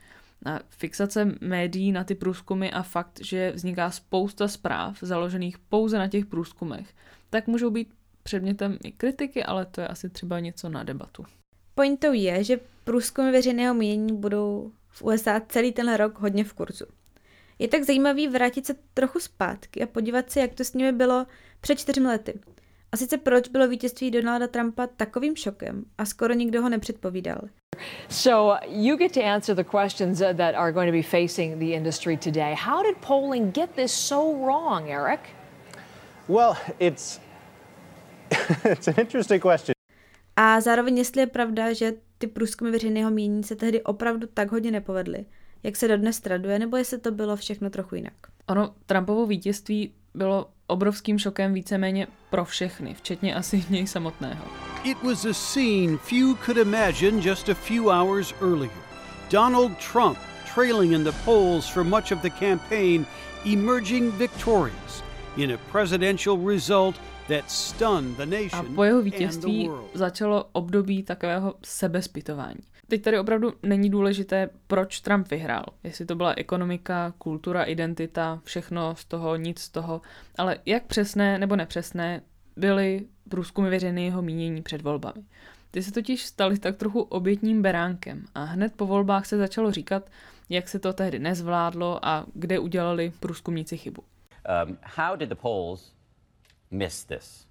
A 0.47 0.61
fixace 0.69 1.35
médií 1.41 1.93
na 1.93 2.05
ty 2.05 2.15
průzkumy 2.15 2.71
a 2.71 2.83
fakt, 2.83 3.21
že 3.23 3.53
vzniká 3.55 3.91
spousta 3.91 4.49
zpráv 4.49 4.99
založených 5.03 5.59
pouze 5.59 5.99
na 5.99 6.09
těch 6.09 6.27
průzkumech, 6.27 6.87
tak 7.31 7.47
můžou 7.47 7.71
být 7.71 7.89
předmětem 8.23 8.79
i 8.85 8.93
kritiky, 8.93 9.45
ale 9.45 9.67
to 9.67 9.81
je 9.81 9.89
asi 9.89 10.11
třeba 10.11 10.41
něco 10.41 10.69
na 10.69 10.83
debatu. 10.83 11.25
Pointou 11.75 12.13
je, 12.13 12.45
že 12.45 12.61
průzkumy 12.85 13.33
veřejného 13.33 13.75
mínění 13.75 14.17
budou 14.17 14.73
v 14.89 15.03
USA 15.03 15.41
celý 15.49 15.73
ten 15.73 15.95
rok 15.95 16.19
hodně 16.19 16.45
v 16.45 16.53
kurzu. 16.53 16.85
Je 17.59 17.69
tak 17.69 17.83
zajímavý 17.83 18.29
vrátit 18.29 18.67
se 18.67 18.75
trochu 18.95 19.21
zpátky 19.21 19.83
a 19.83 19.87
podívat 19.87 20.31
se, 20.31 20.41
jak 20.41 20.55
to 20.55 20.65
s 20.65 20.75
nimi 20.75 20.93
bylo 20.93 21.27
před 21.61 21.79
čtyřmi 21.79 22.07
lety. 22.07 22.41
A 22.95 22.97
sice 22.97 23.19
proč 23.19 23.49
bylo 23.49 23.69
vítězství 23.69 24.11
Donalda 24.11 24.47
Trumpa 24.47 24.87
takovým 24.87 25.37
šokem 25.37 25.85
a 25.99 26.05
skoro 26.05 26.35
nikdo 26.35 26.63
ho 26.63 26.69
nepředpovídal. 26.69 27.39
So 28.09 28.67
you 28.69 28.97
get 28.97 29.13
to 29.13 29.25
answer 29.25 29.57
the 29.57 29.65
questions 29.65 30.19
that 30.19 30.55
are 30.55 30.73
going 30.73 30.89
to 30.89 30.97
be 30.97 31.03
facing 31.03 31.59
the 31.59 31.65
industry 31.65 32.17
today. 32.17 32.55
How 32.55 32.83
did 32.83 32.97
polling 33.07 33.55
get 33.55 33.71
this 33.71 33.93
so 33.93 34.47
wrong, 34.47 34.91
Eric? 34.91 35.21
Well, 36.29 36.57
it's 36.79 37.21
it's 38.71 38.89
an 38.89 38.95
interesting 38.99 39.43
question. 39.43 39.75
A 40.37 40.61
zároveň, 40.61 40.99
jestli 40.99 41.23
je 41.23 41.27
pravda, 41.27 41.73
že 41.73 41.93
ty 42.19 42.27
průzkumy 42.27 42.71
veřejného 42.71 43.11
mínění 43.11 43.43
se 43.43 43.57
tehdy 43.57 43.83
opravdu 43.83 44.27
tak 44.35 44.53
hodně 44.53 44.71
nepovedly, 44.71 45.25
jak 45.63 45.77
se 45.77 45.89
dodnes 45.89 46.21
traduje, 46.21 46.59
nebo 46.59 46.77
jestli 46.77 46.99
to 46.99 47.11
bylo 47.11 47.37
všechno 47.37 47.71
trochu 47.71 47.95
jinak. 47.95 48.15
Ono, 48.49 48.75
Trumpovo 48.87 49.27
vítězství 49.27 49.95
bylo 50.15 50.47
obrovským 50.67 51.19
šokem 51.19 51.55
víceméně 51.55 52.07
pro 52.31 52.45
všechny, 52.45 52.95
včetně 52.95 53.35
asi 53.35 53.65
něj 53.71 53.87
samotného. 53.87 54.45
It 54.85 55.03
was 55.03 55.25
a 55.25 55.33
scene 55.33 55.97
few 55.97 56.35
could 56.47 56.57
imagine 56.57 57.29
just 57.29 57.49
a 57.49 57.55
few 57.55 57.89
hours 57.89 58.35
earlier. 58.41 58.73
Donald 59.31 59.73
Trump 59.93 60.19
trailing 60.55 60.93
in 60.93 61.05
the 61.05 61.13
polls 61.25 61.69
for 61.69 61.85
much 61.85 62.13
of 62.13 62.23
the 62.23 62.31
campaign, 62.31 63.07
emerging 63.45 64.13
victorious 64.13 65.03
in 65.37 65.53
a 65.53 65.59
presidential 65.73 66.37
result 66.37 66.97
that 67.29 67.51
stunned 67.51 68.17
the 68.17 68.27
nation 68.27 68.67
a 68.67 68.75
po 68.75 68.85
jeho 68.85 69.03
vítězství 69.03 69.71
začalo 69.95 70.45
období 70.53 71.03
takového 71.03 71.55
sebespytování. 71.65 72.61
Teď 72.89 73.03
tady 73.03 73.19
opravdu 73.19 73.53
není 73.63 73.91
důležité, 73.91 74.51
proč 74.67 75.01
Trump 75.01 75.31
vyhrál. 75.31 75.65
Jestli 75.85 76.07
to 76.07 76.15
byla 76.15 76.35
ekonomika, 76.37 77.15
kultura, 77.19 77.63
identita, 77.65 78.41
všechno 78.45 78.97
z 78.97 79.05
toho, 79.05 79.37
nic 79.37 79.59
z 79.59 79.69
toho. 79.69 80.01
Ale 80.39 80.59
jak 80.67 80.85
přesné 80.85 81.39
nebo 81.39 81.57
nepřesné 81.57 82.23
byly 82.57 83.07
průzkumy 83.29 83.71
veřejného 83.71 84.23
mínění 84.23 84.63
před 84.63 84.83
volbami. 84.83 85.25
Ty 85.71 85.83
se 85.83 85.93
totiž 85.93 86.27
staly 86.27 86.59
tak 86.59 86.77
trochu 86.77 87.01
obětním 87.01 87.63
beránkem 87.63 88.25
a 88.35 88.45
hned 88.45 88.73
po 88.77 88.87
volbách 88.87 89.27
se 89.27 89.39
začalo 89.39 89.71
říkat, 89.71 90.11
jak 90.49 90.69
se 90.69 90.79
to 90.79 90.93
tehdy 90.93 91.19
nezvládlo 91.19 92.07
a 92.07 92.27
kde 92.35 92.59
udělali 92.59 93.13
průzkumníci 93.21 93.77
chybu. 93.77 94.03
Um, 94.67 94.79
how 94.83 95.17
did 95.17 95.29
the 95.29 95.35
polls 95.35 95.93
miss 96.71 97.05
this? 97.05 97.47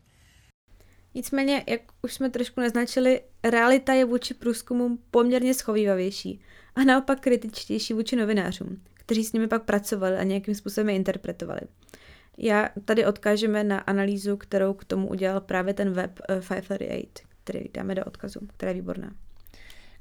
Nicméně, 1.15 1.63
jak 1.67 1.81
už 2.01 2.13
jsme 2.13 2.29
trošku 2.29 2.61
naznačili, 2.61 3.21
realita 3.43 3.93
je 3.93 4.05
vůči 4.05 4.33
průzkumům 4.33 4.99
poměrně 5.11 5.53
schovývavější 5.53 6.41
a 6.75 6.83
naopak 6.83 7.19
kritičtější 7.19 7.93
vůči 7.93 8.15
novinářům, 8.15 8.81
kteří 8.93 9.23
s 9.23 9.33
nimi 9.33 9.47
pak 9.47 9.63
pracovali 9.63 10.17
a 10.17 10.23
nějakým 10.23 10.55
způsobem 10.55 10.89
je 10.89 10.95
interpretovali. 10.95 11.61
Já 12.37 12.69
tady 12.85 13.05
odkážeme 13.05 13.63
na 13.63 13.79
analýzu, 13.79 14.37
kterou 14.37 14.73
k 14.73 14.85
tomu 14.85 15.09
udělal 15.09 15.41
právě 15.41 15.73
ten 15.73 15.93
web 15.93 16.19
538, 16.39 17.23
eh, 17.23 17.27
který 17.43 17.69
dáme 17.73 17.95
do 17.95 18.05
odkazu, 18.05 18.39
která 18.57 18.69
je 18.69 18.75
výborná. 18.75 19.11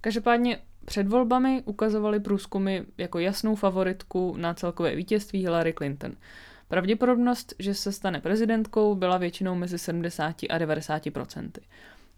Každopádně 0.00 0.58
před 0.84 1.08
volbami 1.08 1.62
ukazovali 1.64 2.20
průzkumy 2.20 2.80
jako 2.98 3.18
jasnou 3.18 3.54
favoritku 3.54 4.36
na 4.36 4.54
celkové 4.54 4.96
vítězství 4.96 5.40
Hillary 5.40 5.74
Clinton. 5.78 6.12
Pravděpodobnost, 6.72 7.54
že 7.58 7.74
se 7.74 7.92
stane 7.92 8.20
prezidentkou, 8.20 8.94
byla 8.94 9.18
většinou 9.18 9.54
mezi 9.54 9.78
70 9.78 10.36
a 10.50 10.58
90 10.58 11.10
procenty. 11.10 11.60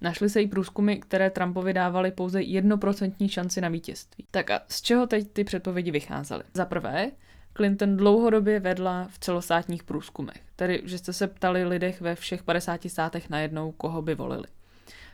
Našly 0.01 0.31
se 0.31 0.43
i 0.43 0.49
průzkumy, 0.49 0.97
které 0.97 1.31
Trumpovi 1.31 1.73
dávaly 1.73 2.11
pouze 2.11 2.43
jednoprocentní 2.43 3.29
šanci 3.29 3.61
na 3.61 3.69
vítězství. 3.69 4.27
Tak 4.31 4.51
a 4.51 4.61
z 4.69 4.83
čeho 4.83 5.07
teď 5.07 5.31
ty 5.33 5.45
předpovědi 5.45 5.91
vycházely? 5.91 6.43
Za 6.55 6.65
prvé, 6.65 7.11
Clinton 7.57 7.97
dlouhodobě 7.97 8.61
vedla 8.61 9.09
v 9.11 9.19
celostátních 9.19 9.83
průzkumech, 9.83 10.43
tedy 10.57 10.83
že 10.85 10.99
jste 10.99 11.13
se 11.13 11.27
ptali 11.27 11.65
lidech 11.65 12.01
ve 12.01 12.15
všech 12.15 12.43
50 12.43 12.81
státech 12.87 13.31
najednou, 13.31 13.73
koho 13.73 14.03
by 14.03 14.15
volili. 14.15 14.47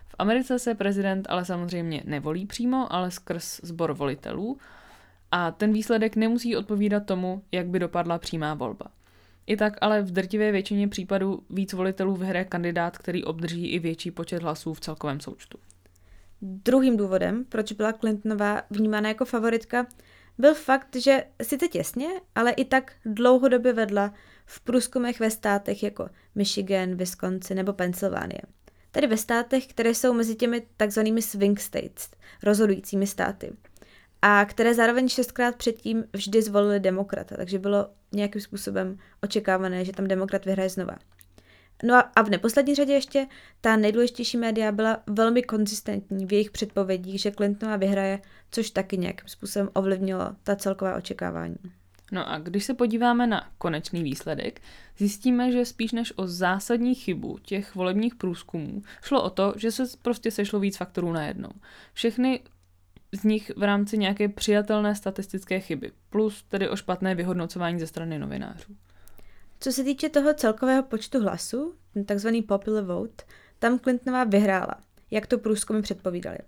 V 0.08 0.14
Americe 0.18 0.58
se 0.58 0.74
prezident 0.74 1.26
ale 1.30 1.44
samozřejmě 1.44 2.02
nevolí 2.04 2.46
přímo, 2.46 2.92
ale 2.92 3.10
skrz 3.10 3.60
sbor 3.62 3.92
volitelů 3.92 4.58
a 5.30 5.50
ten 5.50 5.72
výsledek 5.72 6.16
nemusí 6.16 6.56
odpovídat 6.56 7.06
tomu, 7.06 7.42
jak 7.52 7.66
by 7.66 7.78
dopadla 7.78 8.18
přímá 8.18 8.54
volba. 8.54 8.86
I 9.50 9.56
tak 9.56 9.78
ale 9.80 10.02
v 10.02 10.10
drtivé 10.10 10.52
většině 10.52 10.88
případů 10.88 11.42
víc 11.50 11.72
volitelů 11.72 12.16
vyhraje 12.16 12.44
kandidát, 12.44 12.98
který 12.98 13.24
obdrží 13.24 13.66
i 13.66 13.78
větší 13.78 14.10
počet 14.10 14.42
hlasů 14.42 14.74
v 14.74 14.80
celkovém 14.80 15.20
součtu. 15.20 15.58
Druhým 16.42 16.96
důvodem, 16.96 17.44
proč 17.44 17.72
byla 17.72 17.92
Clintonová 17.92 18.62
vnímána 18.70 19.08
jako 19.08 19.24
favoritka, 19.24 19.86
byl 20.38 20.54
fakt, 20.54 20.96
že 20.96 21.24
sice 21.42 21.68
těsně, 21.68 22.06
ale 22.34 22.50
i 22.50 22.64
tak 22.64 22.92
dlouhodobě 23.04 23.72
vedla 23.72 24.14
v 24.46 24.60
průzkumech 24.60 25.20
ve 25.20 25.30
státech 25.30 25.82
jako 25.82 26.08
Michigan, 26.34 26.94
Wisconsin 26.94 27.56
nebo 27.56 27.72
Pensylvánie. 27.72 28.40
Tedy 28.90 29.06
ve 29.06 29.16
státech, 29.16 29.66
které 29.66 29.94
jsou 29.94 30.12
mezi 30.12 30.34
těmi 30.34 30.62
takzvanými 30.76 31.22
swing 31.22 31.60
states, 31.60 32.10
rozhodujícími 32.42 33.06
státy 33.06 33.52
a 34.22 34.44
které 34.44 34.74
zároveň 34.74 35.08
šestkrát 35.08 35.56
předtím 35.56 36.04
vždy 36.12 36.42
zvolili 36.42 36.80
demokrata, 36.80 37.36
takže 37.36 37.58
bylo 37.58 37.88
nějakým 38.12 38.40
způsobem 38.40 38.98
očekávané, 39.22 39.84
že 39.84 39.92
tam 39.92 40.08
demokrat 40.08 40.44
vyhraje 40.44 40.68
znova. 40.68 40.96
No 41.84 41.94
a, 42.18 42.22
v 42.22 42.30
neposlední 42.30 42.74
řadě 42.74 42.92
ještě 42.92 43.26
ta 43.60 43.76
nejdůležitější 43.76 44.36
média 44.36 44.72
byla 44.72 45.02
velmi 45.06 45.42
konzistentní 45.42 46.26
v 46.26 46.32
jejich 46.32 46.50
předpovědích, 46.50 47.20
že 47.20 47.32
Clintonová 47.32 47.76
vyhraje, 47.76 48.20
což 48.50 48.70
taky 48.70 48.98
nějakým 48.98 49.28
způsobem 49.28 49.70
ovlivnilo 49.72 50.26
ta 50.42 50.56
celková 50.56 50.96
očekávání. 50.96 51.56
No 52.12 52.30
a 52.30 52.38
když 52.38 52.64
se 52.64 52.74
podíváme 52.74 53.26
na 53.26 53.50
konečný 53.58 54.02
výsledek, 54.02 54.60
zjistíme, 54.98 55.52
že 55.52 55.64
spíš 55.64 55.92
než 55.92 56.12
o 56.16 56.26
zásadní 56.26 56.94
chybu 56.94 57.38
těch 57.42 57.74
volebních 57.74 58.14
průzkumů 58.14 58.82
šlo 59.02 59.22
o 59.22 59.30
to, 59.30 59.54
že 59.56 59.72
se 59.72 59.82
prostě 60.02 60.30
sešlo 60.30 60.60
víc 60.60 60.76
faktorů 60.76 61.12
najednou. 61.12 61.50
Všechny 61.92 62.40
z 63.12 63.24
nich 63.24 63.52
v 63.56 63.62
rámci 63.62 63.98
nějaké 63.98 64.28
přijatelné 64.28 64.94
statistické 64.94 65.60
chyby, 65.60 65.92
plus 66.10 66.42
tedy 66.42 66.68
o 66.68 66.76
špatné 66.76 67.14
vyhodnocování 67.14 67.80
ze 67.80 67.86
strany 67.86 68.18
novinářů. 68.18 68.76
Co 69.60 69.72
se 69.72 69.84
týče 69.84 70.08
toho 70.08 70.34
celkového 70.34 70.82
počtu 70.82 71.20
hlasů, 71.20 71.74
takzvaný 72.06 72.42
popular 72.42 72.84
vote, 72.84 73.24
tam 73.58 73.78
Clintonová 73.78 74.24
vyhrála, 74.24 74.74
jak 75.10 75.26
to 75.26 75.38
průzkumy 75.38 75.82
předpovídali. 75.82 76.38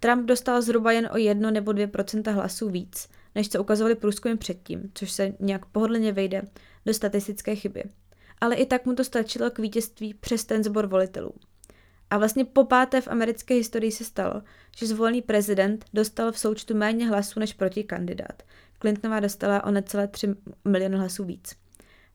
Trump 0.00 0.26
dostal 0.26 0.62
zhruba 0.62 0.92
jen 0.92 1.08
o 1.12 1.16
1 1.16 1.50
nebo 1.50 1.70
2% 1.70 2.32
hlasů 2.32 2.70
víc, 2.70 3.08
než 3.34 3.48
co 3.48 3.60
ukazovali 3.60 3.94
průzkumy 3.94 4.36
předtím, 4.36 4.90
což 4.94 5.12
se 5.12 5.32
nějak 5.40 5.66
pohodlně 5.66 6.12
vejde 6.12 6.42
do 6.86 6.94
statistické 6.94 7.56
chyby. 7.56 7.84
Ale 8.40 8.54
i 8.54 8.66
tak 8.66 8.86
mu 8.86 8.94
to 8.94 9.04
stačilo 9.04 9.50
k 9.50 9.58
vítězství 9.58 10.14
přes 10.14 10.44
ten 10.44 10.64
zbor 10.64 10.86
volitelů. 10.86 11.34
A 12.14 12.18
vlastně 12.18 12.44
po 12.44 12.64
páté 12.64 13.00
v 13.00 13.08
americké 13.08 13.54
historii 13.54 13.92
se 13.92 14.04
stalo, 14.04 14.42
že 14.76 14.86
zvolený 14.86 15.22
prezident 15.22 15.84
dostal 15.94 16.32
v 16.32 16.38
součtu 16.38 16.74
méně 16.74 17.08
hlasů 17.08 17.40
než 17.40 17.52
protikandidát. 17.52 18.42
Clintonová 18.80 19.20
dostala 19.20 19.64
o 19.64 19.70
necelé 19.70 20.08
3 20.08 20.34
miliony 20.64 20.96
hlasů 20.96 21.24
víc. 21.24 21.56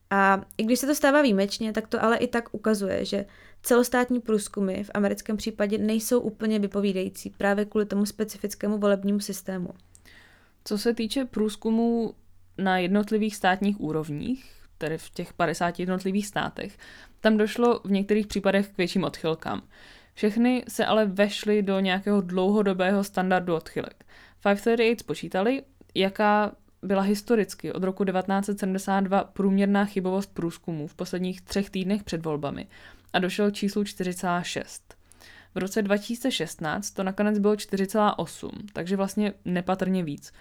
A 0.10 0.42
i 0.58 0.64
když 0.64 0.80
se 0.80 0.88
to 0.88 0.96
stává 0.96 1.22
výjimečně, 1.22 1.74
tak 1.74 1.88
to 1.88 2.04
ale 2.04 2.18
i 2.18 2.28
tak 2.28 2.50
ukazuje, 2.52 3.06
že 3.06 3.26
celostátní 3.64 4.22
průzkumy 4.22 4.84
v 4.84 4.92
americkém 4.94 5.38
případě 5.38 5.78
nejsou 5.78 6.20
úplně 6.20 6.60
vypovídající 6.60 7.30
právě 7.30 7.66
kvůli 7.66 7.86
tomu 7.86 8.06
specifickému 8.06 8.78
volebnímu 8.78 9.20
systému. 9.20 9.70
Co 10.66 10.78
se 10.78 10.94
týče 10.94 11.26
průzkumů 11.26 12.14
na 12.58 12.78
jednotlivých 12.78 13.36
státních 13.36 13.82
úrovních, 13.82 14.52
tedy 14.78 14.98
v 14.98 15.10
těch 15.10 15.34
50 15.34 15.80
jednotlivých 15.80 16.28
státech, 16.28 16.78
tam 17.22 17.38
došlo 17.38 17.82
v 17.84 17.92
některých 17.92 18.28
případech 18.28 18.68
k 18.68 18.78
větším 18.78 19.04
odchylkám. 19.04 19.62
Všechny 20.14 20.64
se 20.68 20.86
ale 20.86 21.06
vešly 21.06 21.62
do 21.62 21.80
nějakého 21.80 22.22
dlouhodobého 22.22 23.04
standardu 23.04 23.56
odchylek. 23.56 24.06
538 24.44 25.00
spočítali, 25.00 25.64
jaká 25.96 26.52
byla 26.84 27.02
historicky 27.02 27.74
od 27.74 27.84
roku 27.84 28.06
1972 28.06 29.24
průměrná 29.24 29.86
chybovost 29.86 30.34
průzkumů 30.34 30.88
v 30.88 30.96
posledních 30.96 31.42
třech 31.42 31.70
týdnech 31.70 32.04
před 32.04 32.26
volbami 32.26 32.68
a 33.14 33.20
došel 33.20 33.52
k 33.52 33.54
číslu 33.54 33.84
4,6. 33.84 34.82
V 35.56 35.58
roce 35.58 35.82
2016 35.82 36.92
to 36.92 37.04
nakonec 37.04 37.40
bylo 37.40 37.54
4,8, 37.54 38.50
takže 38.74 38.96
vlastně 38.96 39.34
nepatrně 39.46 40.04
víc. 40.04 40.34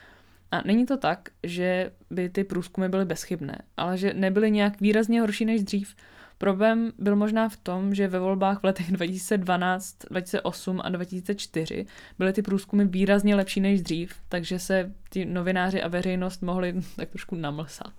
A 0.51 0.63
není 0.63 0.87
to 0.87 0.97
tak, 0.97 1.29
že 1.43 1.93
by 2.11 2.29
ty 2.29 2.45
průzkumy 2.45 2.89
byly 2.89 3.05
bezchybné, 3.05 3.63
ale 3.77 3.99
že 3.99 4.15
nebyly 4.15 4.51
nějak 4.51 4.81
výrazně 4.81 5.21
horší 5.21 5.45
než 5.45 5.63
dřív. 5.63 5.95
Problém 6.39 6.93
byl 6.99 7.17
možná 7.17 7.49
v 7.49 7.57
tom, 7.57 7.95
že 7.95 8.09
ve 8.09 8.19
volbách 8.19 8.61
v 8.61 8.65
letech 8.65 8.91
2012, 8.93 9.97
2008 10.11 10.81
a 10.85 10.89
2004 10.89 11.87
byly 12.19 12.33
ty 12.33 12.43
průzkumy 12.43 12.85
výrazně 12.85 13.35
lepší 13.35 13.61
než 13.61 13.83
dřív, 13.83 14.15
takže 14.29 14.59
se 14.59 14.93
ti 15.11 15.25
novináři 15.25 15.83
a 15.83 15.89
veřejnost 15.89 16.43
mohli 16.43 16.75
tak 16.97 17.09
trošku 17.09 17.35
namlsat. 17.35 17.95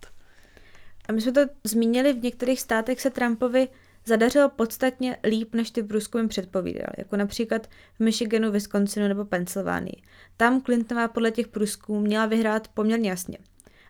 A 1.10 1.12
my 1.12 1.22
jsme 1.22 1.32
to 1.32 1.42
zmínili, 1.64 2.14
v 2.14 2.24
některých 2.24 2.62
státech 2.62 3.02
se 3.02 3.10
Trumpovi 3.10 3.68
zadařilo 4.06 4.50
podstatně 4.50 5.18
líp, 5.24 5.56
než 5.56 5.72
ty 5.72 5.84
průzkumy 5.84 6.28
předpovídaly, 6.28 6.94
jako 6.98 7.18
například 7.18 7.68
v 7.68 8.00
Michiganu, 8.00 8.52
Wisconsinu 8.52 9.08
nebo 9.08 9.26
Pensylvánii. 9.26 10.02
Tam 10.38 10.62
Clintonová 10.62 11.08
podle 11.08 11.32
těch 11.32 11.48
průzkumů 11.48 12.00
měla 12.00 12.26
vyhrát 12.26 12.68
poměrně 12.68 13.10
jasně. 13.10 13.38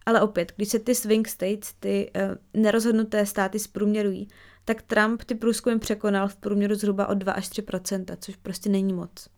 Ale 0.10 0.22
opět, 0.22 0.54
když 0.56 0.70
se 0.70 0.80
ty 0.80 0.96
swing 0.96 1.28
states, 1.28 1.74
ty 1.80 2.12
uh, 2.16 2.62
nerozhodnuté 2.62 3.26
státy 3.26 3.60
zprůměrují, 3.60 4.28
tak 4.66 4.82
Trump 4.82 5.24
ty 5.24 5.36
průzkumy 5.36 5.80
překonal 5.80 6.28
v 6.28 6.36
průměru 6.36 6.76
zhruba 6.76 7.08
o 7.08 7.14
2 7.14 7.34
až 7.34 7.50
3% 7.50 8.18
což 8.20 8.36
prostě 8.36 8.70
není 8.70 8.94
moc. 8.94 9.30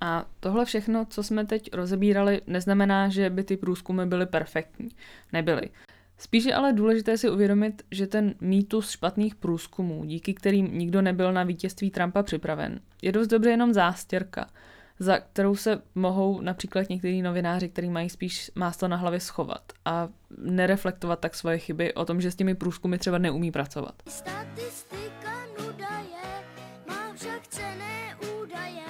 A 0.00 0.26
tohle 0.40 0.64
všechno, 0.64 1.06
co 1.10 1.22
jsme 1.22 1.46
teď 1.46 1.70
rozebírali, 1.72 2.40
neznamená, 2.46 3.08
že 3.08 3.30
by 3.30 3.44
ty 3.44 3.56
průzkumy 3.56 4.06
byly 4.06 4.26
perfektní. 4.26 4.88
Nebyly. 5.32 5.70
Spíš 6.18 6.44
je 6.44 6.54
ale 6.54 6.72
důležité 6.72 7.18
si 7.18 7.30
uvědomit, 7.30 7.82
že 7.90 8.06
ten 8.06 8.34
mýtus 8.40 8.90
špatných 8.90 9.34
průzkumů, 9.34 10.04
díky 10.04 10.34
kterým 10.34 10.78
nikdo 10.78 11.02
nebyl 11.02 11.32
na 11.32 11.44
vítězství 11.44 11.90
Trumpa 11.90 12.22
připraven, 12.22 12.80
je 13.02 13.12
dost 13.12 13.28
dobře 13.28 13.50
jenom 13.50 13.72
zástěrka, 13.72 14.50
za 14.98 15.18
kterou 15.18 15.56
se 15.56 15.82
mohou 15.94 16.40
například 16.40 16.88
někteří 16.88 17.22
novináři, 17.22 17.68
kteří 17.68 17.90
mají 17.90 18.10
spíš 18.10 18.50
máslo 18.54 18.88
na 18.88 18.96
hlavě 18.96 19.20
schovat 19.20 19.72
a 19.84 20.08
nereflektovat 20.38 21.20
tak 21.20 21.34
svoje 21.34 21.58
chyby 21.58 21.94
o 21.94 22.04
tom, 22.04 22.20
že 22.20 22.30
s 22.30 22.36
těmi 22.36 22.54
průzkumy 22.54 22.98
třeba 22.98 23.18
neumí 23.18 23.52
pracovat. 23.52 23.94
Statistika 24.08 25.46
nuda 25.58 25.98
je, 25.98 26.44
má 26.88 27.14
však 27.14 27.48
cené 27.48 28.16
údaje, 28.42 28.86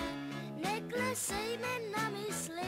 neklesejme 0.65 1.69
na 1.97 2.11
mysli, 2.11 2.63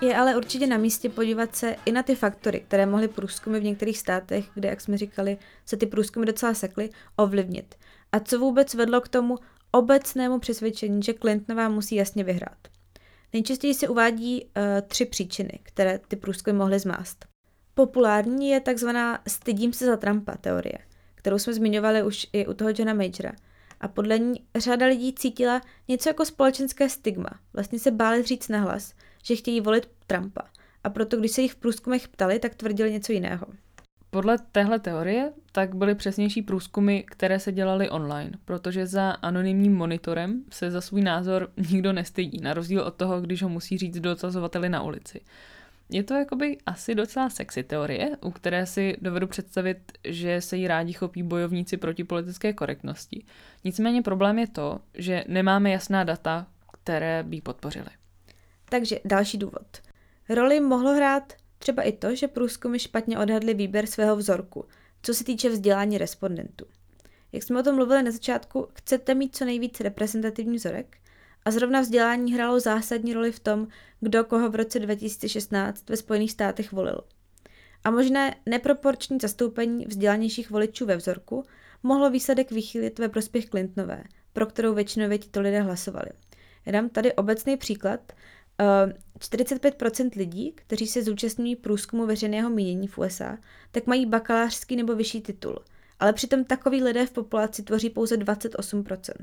je 0.00 0.16
ale 0.16 0.36
určitě 0.36 0.66
na 0.66 0.76
místě 0.76 1.08
podívat 1.08 1.56
se 1.56 1.76
i 1.84 1.92
na 1.92 2.02
ty 2.02 2.14
faktory, 2.14 2.60
které 2.60 2.86
mohly 2.86 3.08
průzkumy 3.08 3.60
v 3.60 3.64
některých 3.64 3.98
státech, 3.98 4.44
kde, 4.54 4.68
jak 4.68 4.80
jsme 4.80 4.98
říkali, 4.98 5.38
se 5.64 5.76
ty 5.76 5.86
průzkumy 5.86 6.26
docela 6.26 6.54
sekly, 6.54 6.90
ovlivnit. 7.16 7.74
A 8.12 8.20
co 8.20 8.38
vůbec 8.38 8.74
vedlo 8.74 9.00
k 9.00 9.08
tomu 9.08 9.38
obecnému 9.72 10.38
přesvědčení, 10.38 11.02
že 11.02 11.14
Clintonová 11.14 11.68
musí 11.68 11.94
jasně 11.94 12.24
vyhrát. 12.24 12.58
Nejčastěji 13.32 13.74
se 13.74 13.88
uvádí 13.88 14.44
uh, 14.44 14.50
tři 14.86 15.04
příčiny, 15.04 15.58
které 15.62 15.98
ty 15.98 16.16
průzkumy 16.16 16.58
mohly 16.58 16.78
zmást. 16.78 17.26
Populární 17.74 18.48
je 18.48 18.60
takzvaná 18.60 19.22
stydím 19.28 19.72
se 19.72 19.86
za 19.86 19.96
Trumpa 19.96 20.36
teorie, 20.36 20.78
kterou 21.14 21.38
jsme 21.38 21.54
zmiňovali 21.54 22.02
už 22.02 22.26
i 22.32 22.46
u 22.46 22.54
toho 22.54 22.70
Johna 22.70 22.94
Majora. 22.94 23.32
A 23.80 23.88
podle 23.88 24.18
ní 24.18 24.46
řada 24.56 24.86
lidí 24.86 25.14
cítila 25.14 25.60
něco 25.88 26.08
jako 26.08 26.24
společenské 26.24 26.88
stigma. 26.88 27.30
Vlastně 27.52 27.78
se 27.78 27.90
báli 27.90 28.22
říct 28.22 28.48
nahlas, 28.48 28.94
že 29.24 29.36
chtějí 29.36 29.60
volit 29.60 29.88
Trumpa. 30.06 30.42
A 30.84 30.90
proto, 30.90 31.16
když 31.16 31.32
se 31.32 31.42
jich 31.42 31.52
v 31.52 31.56
průzkumech 31.56 32.08
ptali, 32.08 32.38
tak 32.38 32.54
tvrdili 32.54 32.92
něco 32.92 33.12
jiného. 33.12 33.46
Podle 34.14 34.38
téhle 34.38 34.78
teorie 34.78 35.32
tak 35.52 35.74
byly 35.74 35.94
přesnější 35.94 36.42
průzkumy, 36.42 37.02
které 37.02 37.38
se 37.38 37.52
dělaly 37.52 37.90
online, 37.90 38.32
protože 38.44 38.86
za 38.86 39.10
anonymním 39.10 39.76
monitorem 39.76 40.44
se 40.50 40.70
za 40.70 40.80
svůj 40.80 41.02
názor 41.02 41.52
nikdo 41.70 41.92
nestydí, 41.92 42.40
na 42.40 42.54
rozdíl 42.54 42.80
od 42.80 42.94
toho, 42.94 43.20
když 43.20 43.42
ho 43.42 43.48
musí 43.48 43.78
říct 43.78 44.00
dotazovateli 44.00 44.68
na 44.68 44.82
ulici. 44.82 45.20
Je 45.90 46.02
to 46.02 46.14
jakoby 46.14 46.58
asi 46.66 46.94
docela 46.94 47.30
sexy 47.30 47.62
teorie, 47.62 48.10
u 48.20 48.30
které 48.30 48.66
si 48.66 48.96
dovedu 49.00 49.26
představit, 49.26 49.92
že 50.04 50.40
se 50.40 50.56
jí 50.56 50.68
rádi 50.68 50.92
chopí 50.92 51.22
bojovníci 51.22 51.76
proti 51.76 52.04
politické 52.04 52.52
korektnosti. 52.52 53.24
Nicméně 53.64 54.02
problém 54.02 54.38
je 54.38 54.48
to, 54.48 54.80
že 54.94 55.24
nemáme 55.28 55.70
jasná 55.70 56.04
data, 56.04 56.46
které 56.82 57.22
by 57.22 57.40
podpořily. 57.40 57.90
Takže 58.68 58.98
další 59.04 59.38
důvod. 59.38 59.66
Roli 60.28 60.60
mohlo 60.60 60.94
hrát 60.94 61.32
třeba 61.62 61.82
i 61.82 61.92
to, 61.92 62.14
že 62.14 62.28
průzkumy 62.28 62.78
špatně 62.78 63.18
odhadly 63.18 63.54
výběr 63.54 63.86
svého 63.86 64.16
vzorku, 64.16 64.64
co 65.02 65.14
se 65.14 65.24
týče 65.24 65.48
vzdělání 65.48 65.98
respondentů. 65.98 66.66
Jak 67.32 67.42
jsme 67.42 67.60
o 67.60 67.62
tom 67.62 67.74
mluvili 67.74 68.02
na 68.02 68.10
začátku, 68.10 68.68
chcete 68.74 69.14
mít 69.14 69.36
co 69.36 69.44
nejvíc 69.44 69.80
reprezentativní 69.80 70.56
vzorek 70.56 70.96
a 71.44 71.50
zrovna 71.50 71.80
vzdělání 71.80 72.34
hrálo 72.34 72.60
zásadní 72.60 73.14
roli 73.14 73.32
v 73.32 73.40
tom, 73.40 73.68
kdo 74.00 74.24
koho 74.24 74.50
v 74.50 74.54
roce 74.54 74.78
2016 74.78 75.88
ve 75.88 75.96
Spojených 75.96 76.32
státech 76.32 76.72
volil. 76.72 77.00
A 77.84 77.90
možné 77.90 78.34
neproporční 78.46 79.18
zastoupení 79.22 79.86
vzdělanějších 79.86 80.50
voličů 80.50 80.86
ve 80.86 80.96
vzorku 80.96 81.44
mohlo 81.82 82.10
výsledek 82.10 82.50
vychýlit 82.50 82.98
ve 82.98 83.08
prospěch 83.08 83.46
Clintonové, 83.46 84.04
pro 84.32 84.46
kterou 84.46 84.74
většinově 84.74 85.18
tito 85.18 85.40
lidé 85.40 85.60
hlasovali. 85.60 86.08
Já 86.66 86.72
dám 86.72 86.88
tady 86.88 87.12
obecný 87.12 87.56
příklad 87.56 88.12
45% 89.18 90.10
lidí, 90.16 90.52
kteří 90.54 90.86
se 90.86 91.02
zúčastňují 91.02 91.56
průzkumu 91.56 92.06
veřejného 92.06 92.50
mínění 92.50 92.88
v 92.88 92.98
USA, 92.98 93.38
tak 93.70 93.86
mají 93.86 94.06
bakalářský 94.06 94.76
nebo 94.76 94.94
vyšší 94.94 95.20
titul. 95.20 95.58
Ale 96.00 96.12
přitom 96.12 96.44
takový 96.44 96.82
lidé 96.82 97.06
v 97.06 97.10
populaci 97.10 97.62
tvoří 97.62 97.90
pouze 97.90 98.16
28%. 98.16 99.14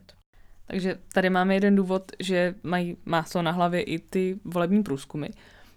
Takže 0.65 0.99
tady 1.13 1.29
máme 1.29 1.53
jeden 1.53 1.75
důvod, 1.75 2.11
že 2.19 2.55
mají 2.63 2.97
máslo 3.05 3.41
na 3.41 3.51
hlavě 3.51 3.81
i 3.81 3.99
ty 3.99 4.39
volební 4.43 4.83
průzkumy. 4.83 5.27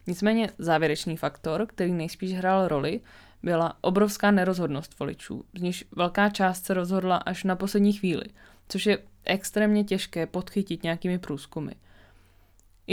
Nicméně 0.06 0.50
závěrečný 0.58 1.16
faktor, 1.16 1.66
který 1.66 1.92
nejspíš 1.92 2.32
hrál 2.32 2.68
roli, 2.68 3.00
byla 3.42 3.78
obrovská 3.80 4.30
nerozhodnost 4.30 4.98
voličů, 4.98 5.44
z 5.58 5.62
níž 5.62 5.84
velká 5.96 6.28
část 6.28 6.64
se 6.64 6.74
rozhodla 6.74 7.16
až 7.16 7.44
na 7.44 7.56
poslední 7.56 7.92
chvíli, 7.92 8.24
což 8.68 8.86
je 8.86 8.98
extrémně 9.24 9.84
těžké 9.84 10.26
podchytit 10.26 10.82
nějakými 10.82 11.18
průzkumy. 11.18 11.72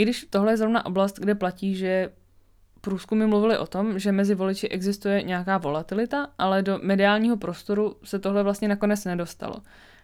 I 0.00 0.02
když 0.02 0.26
tohle 0.30 0.52
je 0.52 0.56
zrovna 0.56 0.86
oblast, 0.86 1.18
kde 1.18 1.34
platí, 1.34 1.74
že 1.74 2.10
průzkumy 2.80 3.26
mluvily 3.26 3.58
o 3.58 3.66
tom, 3.66 3.98
že 3.98 4.12
mezi 4.12 4.34
voliči 4.34 4.68
existuje 4.68 5.22
nějaká 5.22 5.58
volatilita, 5.58 6.28
ale 6.38 6.62
do 6.62 6.78
mediálního 6.82 7.36
prostoru 7.36 7.96
se 8.04 8.18
tohle 8.18 8.42
vlastně 8.42 8.68
nakonec 8.68 9.04
nedostalo. 9.04 9.54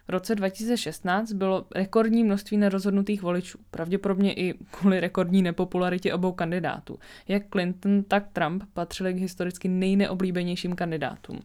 V 0.07 0.09
roce 0.09 0.35
2016 0.35 1.31
bylo 1.31 1.65
rekordní 1.75 2.23
množství 2.23 2.57
nerozhodnutých 2.57 3.21
voličů, 3.21 3.57
pravděpodobně 3.71 4.33
i 4.33 4.53
kvůli 4.71 4.99
rekordní 4.99 5.41
nepopularitě 5.41 6.13
obou 6.13 6.31
kandidátů. 6.31 6.99
Jak 7.27 7.43
Clinton, 7.51 8.03
tak 8.03 8.27
Trump 8.33 8.63
patřili 8.73 9.13
k 9.13 9.17
historicky 9.17 9.67
nejneoblíbenějším 9.67 10.75
kandidátům. 10.75 11.39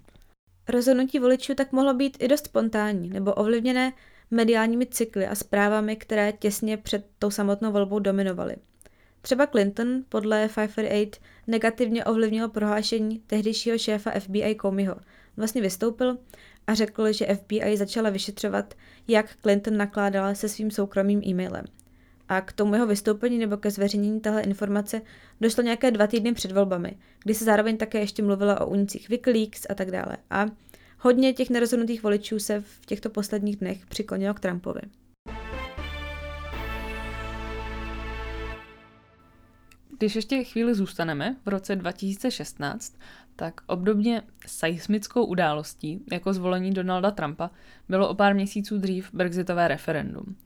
Rozhodnutí 0.68 1.18
voličů 1.18 1.54
tak 1.54 1.72
mohlo 1.72 1.94
být 1.94 2.16
i 2.20 2.28
dost 2.28 2.44
spontánní 2.44 3.08
nebo 3.08 3.34
ovlivněné 3.34 3.92
mediálními 4.32 4.86
cykly 4.86 5.26
a 5.26 5.34
zprávami, 5.34 5.96
které 5.96 6.32
těsně 6.32 6.76
před 6.76 7.06
tou 7.18 7.30
samotnou 7.30 7.72
volbou 7.72 7.98
dominovaly. 7.98 8.56
Třeba 9.22 9.46
Clinton 9.46 10.04
podle 10.08 10.48
548 10.48 11.22
negativně 11.46 12.04
ovlivnil 12.04 12.48
prohlášení 12.48 13.18
tehdejšího 13.26 13.78
šéfa 13.78 14.10
FBI 14.20 14.56
Comeyho. 14.60 14.96
Vlastně 15.36 15.62
vystoupil 15.62 16.18
a 16.66 16.74
řekl, 16.74 17.12
že 17.12 17.34
FBI 17.34 17.76
začala 17.76 18.10
vyšetřovat, 18.10 18.74
jak 19.08 19.36
Clinton 19.42 19.76
nakládala 19.76 20.34
se 20.34 20.48
svým 20.48 20.70
soukromým 20.70 21.22
e-mailem. 21.26 21.64
A 22.28 22.40
k 22.40 22.52
tomu 22.52 22.74
jeho 22.74 22.86
vystoupení 22.86 23.38
nebo 23.38 23.56
ke 23.56 23.70
zveřejnění 23.70 24.20
téhle 24.20 24.42
informace 24.42 25.02
došlo 25.40 25.62
nějaké 25.62 25.90
dva 25.90 26.06
týdny 26.06 26.32
před 26.32 26.52
volbami, 26.52 26.96
kdy 27.24 27.34
se 27.34 27.44
zároveň 27.44 27.76
také 27.76 27.98
ještě 27.98 28.22
mluvilo 28.22 28.58
o 28.58 28.66
unicích 28.66 29.08
Wikileaks 29.08 29.66
a 29.70 29.74
tak 29.74 29.90
dále. 29.90 30.16
A 30.30 30.46
hodně 31.02 31.32
těch 31.32 31.50
nerozhodnutých 31.50 32.02
voličů 32.02 32.38
se 32.38 32.60
v 32.60 32.86
těchto 32.86 33.10
posledních 33.10 33.56
dnech 33.56 33.86
přiklonilo 33.86 34.34
k 34.34 34.40
Trumpovi. 34.40 34.80
Když 39.98 40.16
ještě 40.16 40.44
chvíli 40.44 40.74
zůstaneme 40.74 41.36
v 41.44 41.48
roce 41.48 41.76
2016, 41.76 42.98
tak 43.36 43.60
obdobně 43.66 44.22
seismickou 44.46 45.24
událostí 45.24 46.04
jako 46.12 46.32
zvolení 46.32 46.70
Donalda 46.70 47.10
Trumpa 47.10 47.50
bylo 47.88 48.08
o 48.08 48.14
pár 48.14 48.34
měsíců 48.34 48.78
dřív 48.78 49.10
brexitové 49.12 49.68
referendum. 49.68 50.36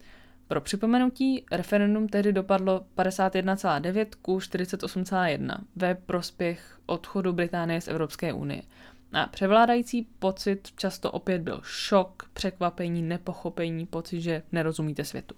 Pro 0.49 0.61
připomenutí, 0.61 1.45
referendum 1.53 2.09
tehdy 2.09 2.33
dopadlo 2.33 2.87
51,9 2.97 4.07
ku 4.23 4.39
48,1 4.39 5.59
ve 5.77 5.95
prospěch 5.95 6.79
odchodu 6.87 7.33
Británie 7.33 7.81
z 7.81 7.89
Evropské 7.89 8.33
unie. 8.33 8.63
A 9.13 9.27
převládající 9.27 10.03
pocit 10.19 10.69
často 10.77 11.11
opět 11.11 11.43
byl 11.43 11.61
šok, 11.65 12.31
překvapení, 12.33 13.03
nepochopení, 13.03 13.87
pocit, 13.87 14.21
že 14.21 14.43
nerozumíte 14.53 15.05
světu. 15.05 15.35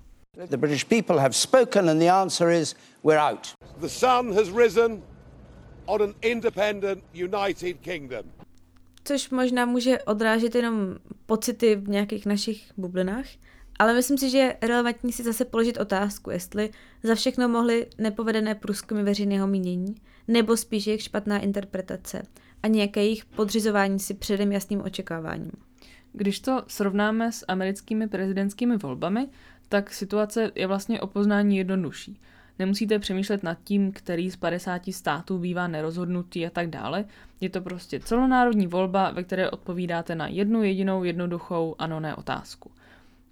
The 0.47 0.57
British 0.57 0.85
people 0.85 1.21
have 1.21 1.33
spoken 1.33 1.91
and 1.91 1.99
the 1.99 2.11
answer 2.11 2.51
is 2.51 2.77
we're 3.05 3.21
out. 3.21 3.55
The 3.81 3.89
sun 3.89 4.35
has 4.35 4.49
risen 4.57 5.03
on 5.87 6.03
an 6.03 6.15
independent 6.23 7.05
United 7.15 7.81
Kingdom. 7.81 8.23
Což 9.05 9.31
možná 9.31 9.67
může 9.67 9.99
odrážet 10.03 10.55
jenom 10.55 10.97
pocity 11.27 11.77
v 11.77 11.89
nějakých 11.89 12.27
našich 12.27 12.73
bublinách, 12.77 13.27
ale 13.79 13.95
myslím 13.95 14.19
si, 14.19 14.31
že 14.31 14.39
je 14.39 14.57
relevantní 14.63 15.13
si 15.13 15.23
zase 15.23 15.45
položit 15.45 15.79
otázku, 15.79 16.31
jestli 16.31 16.71
za 17.03 17.15
všechno 17.15 17.49
mohly 17.49 17.87
nepovedené 17.99 18.55
průzkumy 18.55 19.03
veřejného 19.03 19.47
mínění, 19.47 19.95
nebo 20.29 20.57
spíš 20.57 20.87
jejich 20.87 21.03
špatná 21.03 21.39
interpretace 21.39 22.23
a 22.63 22.67
nějaké 22.69 23.03
jejich 23.03 23.25
podřizování 23.25 23.99
si 23.99 24.15
předem 24.15 24.53
jasným 24.53 24.81
očekáváním. 24.81 25.53
Když 26.13 26.41
to 26.41 26.63
srovnáme 26.67 27.33
s 27.33 27.45
americkými 27.49 28.09
prezidentskými 28.09 28.77
volbami, 28.77 29.29
tak 29.69 29.93
situace 29.93 30.53
je 30.55 30.67
vlastně 30.67 31.01
o 31.01 31.07
poznání 31.07 31.57
jednodušší. 31.57 32.21
Nemusíte 32.59 32.99
přemýšlet 32.99 33.43
nad 33.43 33.59
tím, 33.65 33.93
který 33.93 34.31
z 34.31 34.37
50 34.37 34.83
států 34.91 35.39
bývá 35.39 35.69
nerozhodnutý 35.69 36.47
a 36.47 36.51
tak 36.51 36.71
dále. 36.71 37.05
Je 37.41 37.51
to 37.51 37.61
prostě 37.61 38.01
celonárodní 38.01 38.67
volba, 38.67 39.11
ve 39.11 39.25
které 39.25 39.51
odpovídáte 39.51 40.15
na 40.15 40.29
jednu 40.29 40.63
jedinou 40.63 41.05
jednoduchou 41.05 41.75
ano 41.79 42.01
ne 42.01 42.15
otázku. 42.15 42.71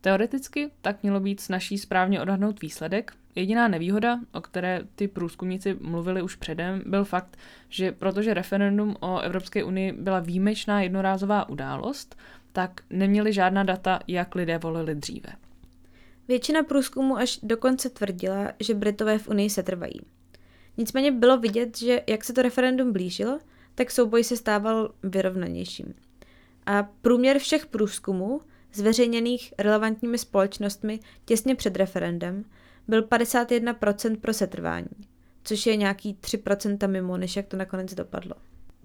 Teoreticky 0.00 0.70
tak 0.80 1.02
mělo 1.02 1.20
být 1.20 1.40
snaží 1.40 1.78
správně 1.78 2.20
odhadnout 2.20 2.60
výsledek. 2.60 3.12
Jediná 3.34 3.68
nevýhoda, 3.68 4.20
o 4.32 4.40
které 4.40 4.80
ty 4.94 5.08
průzkumníci 5.08 5.76
mluvili 5.80 6.22
už 6.22 6.36
předem, 6.36 6.82
byl 6.86 7.04
fakt, 7.04 7.36
že 7.68 7.92
protože 7.92 8.34
referendum 8.34 8.96
o 9.00 9.20
Evropské 9.20 9.64
unii 9.64 9.92
byla 9.92 10.20
výjimečná 10.20 10.82
jednorázová 10.82 11.48
událost, 11.48 12.16
tak 12.52 12.80
neměli 12.90 13.32
žádná 13.32 13.62
data, 13.62 14.00
jak 14.06 14.34
lidé 14.34 14.58
volili 14.58 14.94
dříve. 14.94 15.32
Většina 16.28 16.62
průzkumu 16.62 17.16
až 17.16 17.38
dokonce 17.42 17.90
tvrdila, 17.90 18.52
že 18.60 18.74
Britové 18.74 19.18
v 19.18 19.28
Unii 19.28 19.50
setrvají. 19.50 20.00
Nicméně 20.76 21.12
bylo 21.12 21.38
vidět, 21.38 21.78
že 21.78 22.02
jak 22.06 22.24
se 22.24 22.32
to 22.32 22.42
referendum 22.42 22.92
blížilo, 22.92 23.38
tak 23.74 23.90
souboj 23.90 24.24
se 24.24 24.36
stával 24.36 24.92
vyrovnanějším. 25.02 25.94
A 26.66 26.82
průměr 26.82 27.38
všech 27.38 27.66
průzkumů, 27.66 28.40
zveřejněných 28.76 29.54
relevantními 29.58 30.18
společnostmi 30.18 31.00
těsně 31.24 31.54
před 31.54 31.76
referendem, 31.76 32.44
byl 32.88 33.02
51% 33.02 34.16
pro 34.16 34.32
setrvání, 34.32 34.86
což 35.44 35.66
je 35.66 35.76
nějaký 35.76 36.18
3% 36.20 36.88
mimo, 36.88 37.16
než 37.16 37.36
jak 37.36 37.46
to 37.46 37.56
nakonec 37.56 37.94
dopadlo. 37.94 38.34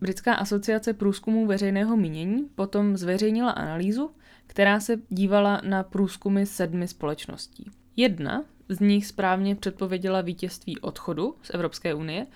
Britská 0.02 0.34
asociace 0.34 0.94
průzkumů 0.94 1.46
veřejného 1.46 1.98
mínění 1.98 2.50
potom 2.56 2.98
zveřejnila 2.98 3.52
analýzu, 3.52 4.12
která 4.48 4.80
se 4.80 4.98
dívala 5.10 5.62
na 5.64 5.84
průzkumy 5.84 6.46
sedmi 6.46 6.88
společností. 6.88 7.72
Jedna 7.96 8.44
z 8.70 8.80
nich 8.80 9.08
správně 9.08 9.56
předpověděla 9.56 10.22
vítězství 10.22 10.80
odchodu 10.80 11.36
z 11.44 11.52
Evropské 11.54 11.94
unie, 11.94 12.28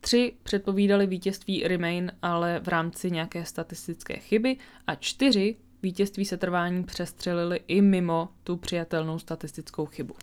tři 0.00 0.32
předpovídali 0.42 1.06
vítězství 1.06 1.68
Remain, 1.68 2.12
ale 2.22 2.60
v 2.60 2.68
rámci 2.68 3.10
nějaké 3.10 3.44
statistické 3.44 4.16
chyby 4.16 4.56
a 4.86 4.94
čtyři 4.94 5.56
vítězství 5.82 6.24
setrvání 6.24 6.84
přestřelili 6.84 7.60
i 7.68 7.80
mimo 7.80 8.28
tu 8.44 8.56
přijatelnou 8.56 9.18
statistickou 9.18 9.86
chybu. 9.86 10.14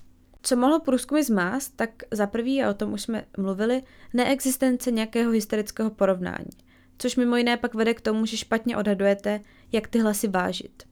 Co 0.42 0.56
mohlo 0.56 0.80
průzkumy 0.80 1.24
zmást, 1.24 1.76
tak 1.76 1.90
za 2.12 2.28
prvý, 2.28 2.64
a 2.64 2.70
o 2.70 2.74
tom 2.74 2.94
už 2.94 3.02
jsme 3.02 3.26
mluvili, 3.38 3.84
neexistence 4.14 4.92
nějakého 4.92 5.32
historického 5.32 5.90
porovnání, 5.90 6.50
což 6.98 7.16
mimo 7.16 7.36
jiné 7.36 7.58
pak 7.58 7.74
vede 7.74 7.94
k 7.94 8.02
tomu, 8.02 8.26
že 8.26 8.38
špatně 8.38 8.78
odhadujete, 8.78 9.42
jak 9.72 9.88
ty 9.88 10.00
hlasy 10.00 10.28
vážit. 10.28 10.84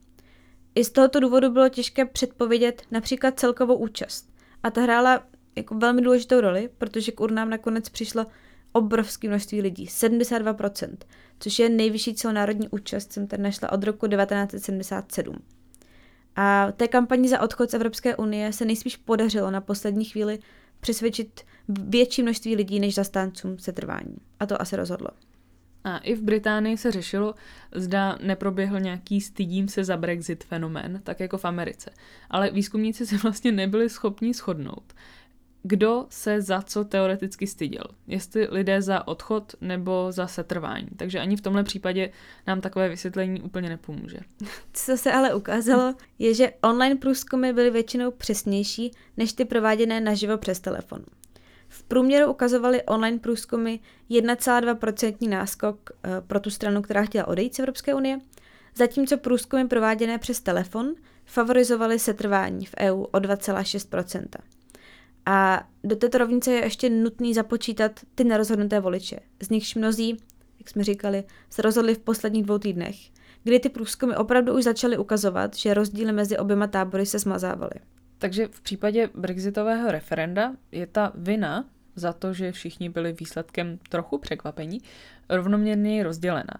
I 0.75 0.83
z 0.83 0.91
tohoto 0.91 1.19
důvodu 1.19 1.49
bylo 1.49 1.69
těžké 1.69 2.05
předpovědět 2.05 2.81
například 2.91 3.39
celkovou 3.39 3.75
účast. 3.75 4.33
A 4.63 4.71
ta 4.71 4.81
hrála 4.81 5.23
jako 5.55 5.75
velmi 5.75 6.01
důležitou 6.01 6.41
roli, 6.41 6.69
protože 6.77 7.11
k 7.11 7.21
urnám 7.21 7.49
nakonec 7.49 7.89
přišlo 7.89 8.25
obrovské 8.71 9.27
množství 9.27 9.61
lidí, 9.61 9.87
72%, 9.87 10.97
což 11.39 11.59
je 11.59 11.69
nejvyšší 11.69 12.13
celonárodní 12.13 12.69
účast, 12.69 13.13
jsem 13.13 13.27
tady 13.27 13.43
našla 13.43 13.71
od 13.71 13.83
roku 13.83 14.07
1977. 14.07 15.35
A 16.35 16.71
té 16.71 16.87
kampani 16.87 17.29
za 17.29 17.41
odchod 17.41 17.71
z 17.71 17.73
Evropské 17.73 18.15
unie 18.15 18.53
se 18.53 18.65
nejspíš 18.65 18.97
podařilo 18.97 19.51
na 19.51 19.61
poslední 19.61 20.05
chvíli 20.05 20.39
přesvědčit 20.79 21.41
větší 21.67 22.23
množství 22.23 22.55
lidí 22.55 22.79
než 22.79 22.95
zastáncům 22.95 23.59
setrvání. 23.59 24.17
A 24.39 24.45
to 24.45 24.61
asi 24.61 24.75
rozhodlo. 24.75 25.09
A 25.83 25.97
i 25.97 26.15
v 26.15 26.21
Británii 26.21 26.77
se 26.77 26.91
řešilo, 26.91 27.35
zda 27.75 28.17
neproběhl 28.23 28.79
nějaký 28.79 29.21
stydím 29.21 29.67
se 29.67 29.83
za 29.83 29.97
Brexit 29.97 30.43
fenomén, 30.43 31.01
tak 31.03 31.19
jako 31.19 31.37
v 31.37 31.45
Americe. 31.45 31.91
Ale 32.29 32.51
výzkumníci 32.51 33.05
se 33.05 33.17
vlastně 33.17 33.51
nebyli 33.51 33.89
schopni 33.89 34.33
shodnout. 34.33 34.93
Kdo 35.67 36.05
se 36.09 36.41
za 36.41 36.61
co 36.61 36.83
teoreticky 36.83 37.47
styděl? 37.47 37.83
Jestli 38.07 38.47
lidé 38.51 38.81
za 38.81 39.07
odchod 39.07 39.55
nebo 39.61 40.07
za 40.09 40.27
setrvání. 40.27 40.87
Takže 40.97 41.19
ani 41.19 41.35
v 41.35 41.41
tomhle 41.41 41.63
případě 41.63 42.09
nám 42.47 42.61
takové 42.61 42.89
vysvětlení 42.89 43.41
úplně 43.41 43.69
nepomůže. 43.69 44.17
Co 44.73 44.97
se 44.97 45.11
ale 45.11 45.35
ukázalo, 45.35 45.93
je, 46.19 46.33
že 46.33 46.53
online 46.61 46.95
průzkumy 46.95 47.53
byly 47.53 47.71
většinou 47.71 48.11
přesnější 48.11 48.91
než 49.17 49.33
ty 49.33 49.45
prováděné 49.45 50.01
naživo 50.01 50.37
přes 50.37 50.59
telefon. 50.59 51.05
V 51.67 51.83
průměru 51.83 52.31
ukazovaly 52.31 52.83
online 52.83 53.19
průzkumy 53.19 53.79
1,2% 54.09 55.29
náskok 55.29 55.91
eh, 55.91 56.21
pro 56.27 56.39
tu 56.39 56.49
stranu, 56.49 56.81
která 56.81 57.03
chtěla 57.03 57.27
odejít 57.27 57.55
z 57.55 57.59
Evropské 57.59 57.93
unie, 57.93 58.19
zatímco 58.75 59.17
průzkumy 59.17 59.67
prováděné 59.67 60.17
přes 60.17 60.41
telefon 60.41 60.93
favorizovaly 61.25 61.99
setrvání 61.99 62.65
v 62.65 62.75
EU 62.79 63.01
o 63.01 63.17
2,6%. 63.17 64.54
A 65.25 65.67
do 65.83 65.95
této 65.95 66.17
rovnice 66.17 66.51
je 66.51 66.63
ještě 66.63 66.89
nutný 66.89 67.33
započítat 67.33 67.99
ty 68.15 68.23
nerozhodnuté 68.23 68.79
voliče, 68.79 69.19
z 69.43 69.49
nichž 69.49 69.75
mnozí, 69.75 70.17
jak 70.59 70.69
jsme 70.69 70.83
říkali, 70.83 71.23
se 71.49 71.61
rozhodli 71.61 71.95
v 71.95 71.99
posledních 71.99 72.43
dvou 72.43 72.57
týdnech, 72.57 72.95
kdy 73.43 73.59
ty 73.59 73.69
průzkumy 73.69 74.15
opravdu 74.15 74.53
už 74.53 74.63
začaly 74.63 74.97
ukazovat, 74.97 75.55
že 75.55 75.73
rozdíly 75.73 76.11
mezi 76.11 76.37
oběma 76.37 76.67
tábory 76.67 77.05
se 77.05 77.19
smazávaly. 77.19 77.75
Takže 78.17 78.47
v 78.47 78.61
případě 78.61 79.09
brexitového 79.15 79.91
referenda 79.91 80.55
je 80.71 80.87
ta 80.87 81.11
vina 81.15 81.65
za 81.95 82.13
to, 82.13 82.33
že 82.33 82.51
všichni 82.51 82.89
byli 82.89 83.13
výsledkem 83.13 83.79
trochu 83.89 84.17
překvapení, 84.17 84.81
rovnoměrně 85.29 86.03
rozdělena. 86.03 86.53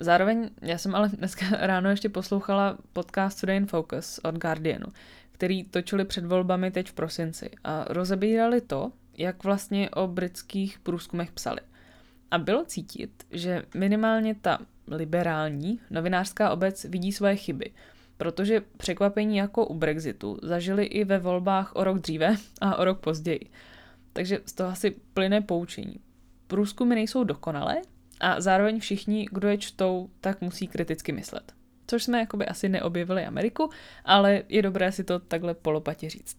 Zároveň 0.00 0.50
já 0.62 0.78
jsem 0.78 0.94
ale 0.94 1.08
dneska 1.08 1.46
ráno 1.60 1.90
ještě 1.90 2.08
poslouchala 2.08 2.78
podcast 2.92 3.40
Today 3.40 3.56
in 3.56 3.66
Focus 3.66 4.20
od 4.24 4.34
Guardianu, 4.34 4.86
který 5.40 5.64
točili 5.64 6.04
před 6.04 6.24
volbami 6.24 6.70
teď 6.70 6.88
v 6.88 6.92
prosinci 6.92 7.50
a 7.64 7.84
rozebírali 7.88 8.60
to, 8.60 8.92
jak 9.18 9.44
vlastně 9.44 9.90
o 9.90 10.06
britských 10.06 10.78
průzkumech 10.78 11.32
psali. 11.32 11.60
A 12.30 12.38
bylo 12.38 12.64
cítit, 12.64 13.24
že 13.30 13.62
minimálně 13.74 14.34
ta 14.34 14.58
liberální 14.86 15.80
novinářská 15.90 16.50
obec 16.50 16.84
vidí 16.84 17.12
svoje 17.12 17.36
chyby– 17.36 17.70
protože 18.16 18.62
překvapení 18.76 19.36
jako 19.36 19.66
u 19.66 19.74
Brexitu 19.74 20.38
zažili 20.42 20.84
i 20.84 21.04
ve 21.04 21.18
volbách 21.18 21.72
o 21.74 21.84
rok 21.84 21.98
dříve 21.98 22.36
a 22.60 22.76
o 22.76 22.84
rok 22.84 23.00
později. 23.00 23.50
Takže 24.12 24.40
z 24.46 24.52
toho 24.52 24.70
asi 24.70 24.90
plyne 25.14 25.40
poučení. 25.40 25.96
Průzkumy 26.46 26.94
nejsou 26.94 27.24
dokonalé 27.24 27.82
a 28.20 28.40
zároveň 28.40 28.80
všichni, 28.80 29.26
kdo 29.32 29.48
je 29.48 29.58
čtou, 29.58 30.10
tak 30.20 30.40
musí 30.40 30.66
kriticky 30.66 31.12
myslet. 31.12 31.59
Což 31.90 32.04
jsme 32.04 32.18
jakoby 32.18 32.46
asi 32.46 32.68
neobjevili 32.68 33.26
Ameriku, 33.26 33.70
ale 34.04 34.42
je 34.48 34.62
dobré 34.62 34.92
si 34.92 35.04
to 35.04 35.18
takhle 35.18 35.54
polopatě 35.54 36.10
říct. 36.10 36.36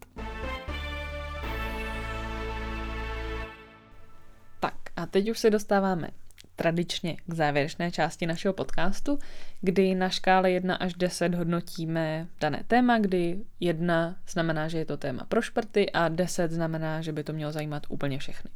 Tak 4.60 4.74
a 4.96 5.06
teď 5.06 5.30
už 5.30 5.38
se 5.38 5.50
dostáváme 5.50 6.08
tradičně 6.56 7.16
k 7.26 7.34
závěrečné 7.34 7.90
části 7.90 8.26
našeho 8.26 8.54
podcastu, 8.54 9.18
kdy 9.60 9.94
na 9.94 10.08
škále 10.08 10.50
1 10.50 10.74
až 10.74 10.94
10 10.94 11.34
hodnotíme 11.34 12.26
dané 12.40 12.64
téma, 12.66 12.98
kdy 12.98 13.44
1 13.60 14.16
znamená, 14.28 14.68
že 14.68 14.78
je 14.78 14.84
to 14.84 14.96
téma 14.96 15.24
pro 15.24 15.42
šprty 15.42 15.92
a 15.92 16.08
10 16.08 16.50
znamená, 16.50 17.00
že 17.00 17.12
by 17.12 17.24
to 17.24 17.32
mělo 17.32 17.52
zajímat 17.52 17.82
úplně 17.88 18.18
všechny. 18.18 18.50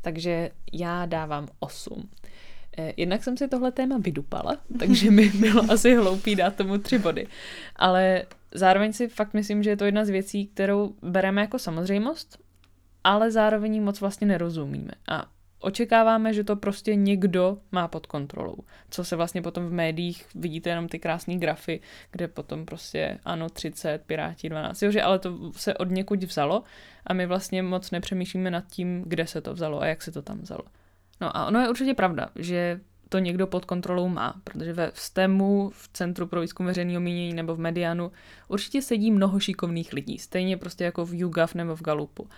Takže 0.00 0.50
já 0.72 1.06
dávám 1.06 1.48
8. 1.58 2.10
Eh, 2.78 2.92
jednak 2.96 3.24
jsem 3.24 3.36
si 3.36 3.48
tohle 3.48 3.72
téma 3.72 3.98
vydupala, 3.98 4.56
takže 4.78 5.10
mi 5.10 5.28
bylo 5.40 5.62
asi 5.68 5.94
hloupý 5.94 6.36
dát 6.36 6.56
tomu 6.56 6.78
tři 6.78 6.98
body. 6.98 7.26
Ale 7.76 8.24
zároveň 8.54 8.92
si 8.92 9.08
fakt 9.08 9.34
myslím, 9.34 9.62
že 9.62 9.70
je 9.70 9.76
to 9.76 9.84
jedna 9.84 10.04
z 10.04 10.08
věcí, 10.08 10.46
kterou 10.46 10.94
bereme 11.02 11.40
jako 11.40 11.58
samozřejmost, 11.58 12.38
ale 13.04 13.30
zároveň 13.30 13.82
moc 13.82 14.00
vlastně 14.00 14.26
nerozumíme. 14.26 14.92
A 15.08 15.26
očekáváme, 15.60 16.32
že 16.34 16.44
to 16.44 16.56
prostě 16.56 16.94
někdo 16.94 17.58
má 17.72 17.88
pod 17.88 18.06
kontrolou. 18.06 18.56
Co 18.90 19.04
se 19.04 19.16
vlastně 19.16 19.42
potom 19.42 19.66
v 19.66 19.72
médiích 19.72 20.26
vidíte 20.34 20.70
jenom 20.70 20.88
ty 20.88 20.98
krásné 20.98 21.36
grafy, 21.36 21.80
kde 22.10 22.28
potom 22.28 22.66
prostě 22.66 23.18
ano 23.24 23.48
30, 23.48 24.02
Piráti 24.06 24.48
12, 24.48 24.82
jo, 24.82 24.90
že 24.90 25.02
ale 25.02 25.18
to 25.18 25.52
se 25.52 25.74
od 25.74 25.90
někud 25.90 26.24
vzalo 26.24 26.62
a 27.06 27.14
my 27.14 27.26
vlastně 27.26 27.62
moc 27.62 27.90
nepřemýšlíme 27.90 28.50
nad 28.50 28.64
tím, 28.66 29.04
kde 29.06 29.26
se 29.26 29.40
to 29.40 29.54
vzalo 29.54 29.80
a 29.80 29.86
jak 29.86 30.02
se 30.02 30.12
to 30.12 30.22
tam 30.22 30.40
vzalo. 30.40 30.64
No 31.20 31.36
a 31.36 31.46
ono 31.46 31.60
je 31.60 31.68
určitě 31.68 31.94
pravda, 31.94 32.28
že 32.36 32.80
to 33.08 33.18
někdo 33.18 33.46
pod 33.46 33.64
kontrolou 33.64 34.08
má, 34.08 34.34
protože 34.44 34.72
ve 34.72 34.90
STEMu, 34.94 35.70
v 35.74 35.88
Centru 35.92 36.26
pro 36.26 36.40
výzkum 36.40 36.66
veřejného 36.66 37.00
mínění 37.00 37.34
nebo 37.34 37.54
v 37.54 37.58
Medianu 37.58 38.12
určitě 38.48 38.82
sedí 38.82 39.10
mnoho 39.10 39.40
šikovných 39.40 39.92
lidí, 39.92 40.18
stejně 40.18 40.56
prostě 40.56 40.84
jako 40.84 41.06
v 41.06 41.14
YouGov 41.14 41.54
nebo 41.54 41.76
v 41.76 41.82
Galupu. 41.82 42.28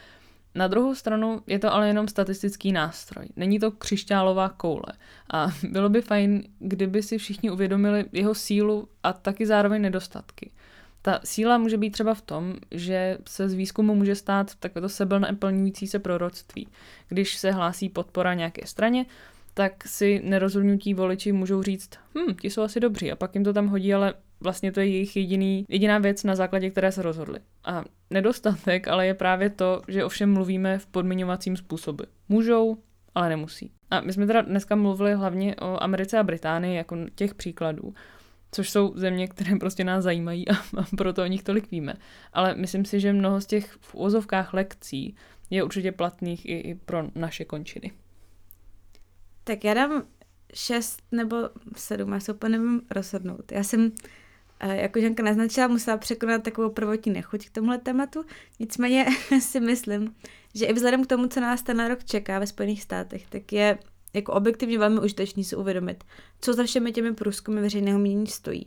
Na 0.54 0.68
druhou 0.68 0.94
stranu 0.94 1.42
je 1.46 1.58
to 1.58 1.72
ale 1.72 1.88
jenom 1.88 2.08
statistický 2.08 2.72
nástroj. 2.72 3.26
Není 3.36 3.58
to 3.58 3.70
křišťálová 3.70 4.48
koule. 4.48 4.92
A 5.32 5.48
bylo 5.62 5.88
by 5.88 6.02
fajn, 6.02 6.42
kdyby 6.58 7.02
si 7.02 7.18
všichni 7.18 7.50
uvědomili 7.50 8.04
jeho 8.12 8.34
sílu 8.34 8.88
a 9.02 9.12
taky 9.12 9.46
zároveň 9.46 9.82
nedostatky. 9.82 10.50
Ta 11.06 11.20
síla 11.24 11.58
může 11.58 11.78
být 11.78 11.90
třeba 11.90 12.14
v 12.14 12.22
tom, 12.22 12.54
že 12.70 13.18
se 13.28 13.48
z 13.48 13.54
výzkumu 13.54 13.94
může 13.94 14.14
stát 14.14 14.54
takové 14.54 14.88
to 15.08 15.18
naplňující 15.18 15.86
se 15.86 15.98
proroctví. 15.98 16.68
Když 17.08 17.36
se 17.36 17.50
hlásí 17.50 17.88
podpora 17.88 18.34
nějaké 18.34 18.66
straně, 18.66 19.06
tak 19.54 19.88
si 19.88 20.20
nerozhodnutí 20.24 20.94
voliči 20.94 21.32
můžou 21.32 21.62
říct, 21.62 21.90
hm, 22.14 22.34
ti 22.40 22.50
jsou 22.50 22.62
asi 22.62 22.80
dobří 22.80 23.12
a 23.12 23.16
pak 23.16 23.34
jim 23.34 23.44
to 23.44 23.52
tam 23.52 23.66
hodí, 23.66 23.94
ale 23.94 24.14
vlastně 24.40 24.72
to 24.72 24.80
je 24.80 24.86
jejich 24.86 25.16
jediný, 25.16 25.66
jediná 25.68 25.98
věc, 25.98 26.24
na 26.24 26.36
základě 26.36 26.70
které 26.70 26.92
se 26.92 27.02
rozhodli. 27.02 27.40
A 27.64 27.84
nedostatek 28.10 28.88
ale 28.88 29.06
je 29.06 29.14
právě 29.14 29.50
to, 29.50 29.82
že 29.88 30.04
ovšem 30.04 30.32
mluvíme 30.32 30.78
v 30.78 30.86
podmiňovacím 30.86 31.56
způsobu. 31.56 32.04
Můžou, 32.28 32.76
ale 33.14 33.28
nemusí. 33.28 33.70
A 33.90 34.00
my 34.00 34.12
jsme 34.12 34.26
teda 34.26 34.42
dneska 34.42 34.76
mluvili 34.76 35.14
hlavně 35.14 35.56
o 35.56 35.82
Americe 35.82 36.18
a 36.18 36.22
Británii 36.22 36.76
jako 36.76 36.96
těch 37.14 37.34
příkladů, 37.34 37.94
což 38.56 38.70
jsou 38.70 38.92
země, 38.96 39.28
které 39.28 39.56
prostě 39.56 39.84
nás 39.84 40.04
zajímají 40.04 40.48
a, 40.48 40.54
proto 40.96 41.22
o 41.22 41.26
nich 41.26 41.42
tolik 41.42 41.70
víme. 41.70 41.94
Ale 42.32 42.54
myslím 42.54 42.84
si, 42.84 43.00
že 43.00 43.12
mnoho 43.12 43.40
z 43.40 43.46
těch 43.46 43.78
v 43.80 43.94
úvozovkách 43.94 44.54
lekcí 44.54 45.16
je 45.50 45.64
určitě 45.64 45.92
platných 45.92 46.46
i, 46.46 46.58
i 46.58 46.74
pro 46.74 47.04
naše 47.14 47.44
končiny. 47.44 47.92
Tak 49.44 49.64
já 49.64 49.74
dám 49.74 50.02
šest 50.54 51.02
nebo 51.12 51.36
sedm, 51.76 52.12
já 52.12 52.20
se 52.20 52.32
úplně 52.32 52.58
nevím 52.58 52.82
rozhodnout. 52.90 53.52
Já 53.52 53.62
jsem 53.62 53.92
jako 54.62 55.00
Žanka 55.00 55.22
naznačila, 55.22 55.68
musela 55.68 55.96
překonat 55.96 56.42
takovou 56.42 56.70
prvotní 56.70 57.12
nechuť 57.12 57.46
k 57.46 57.50
tomuhle 57.50 57.78
tématu. 57.78 58.24
Nicméně 58.60 59.06
si 59.40 59.60
myslím, 59.60 60.14
že 60.54 60.66
i 60.66 60.72
vzhledem 60.72 61.04
k 61.04 61.06
tomu, 61.06 61.28
co 61.28 61.40
nás 61.40 61.62
ten 61.62 61.86
rok 61.86 62.04
čeká 62.04 62.38
ve 62.38 62.46
Spojených 62.46 62.82
státech, 62.82 63.26
tak 63.28 63.52
je 63.52 63.78
jako 64.16 64.32
objektivně 64.32 64.78
velmi 64.78 65.00
užitečný 65.00 65.44
si 65.44 65.56
uvědomit, 65.56 66.04
co 66.40 66.52
za 66.52 66.64
všemi 66.64 66.92
těmi 66.92 67.14
průzkumy 67.14 67.60
veřejného 67.60 67.98
mínění 67.98 68.26
stojí. 68.26 68.64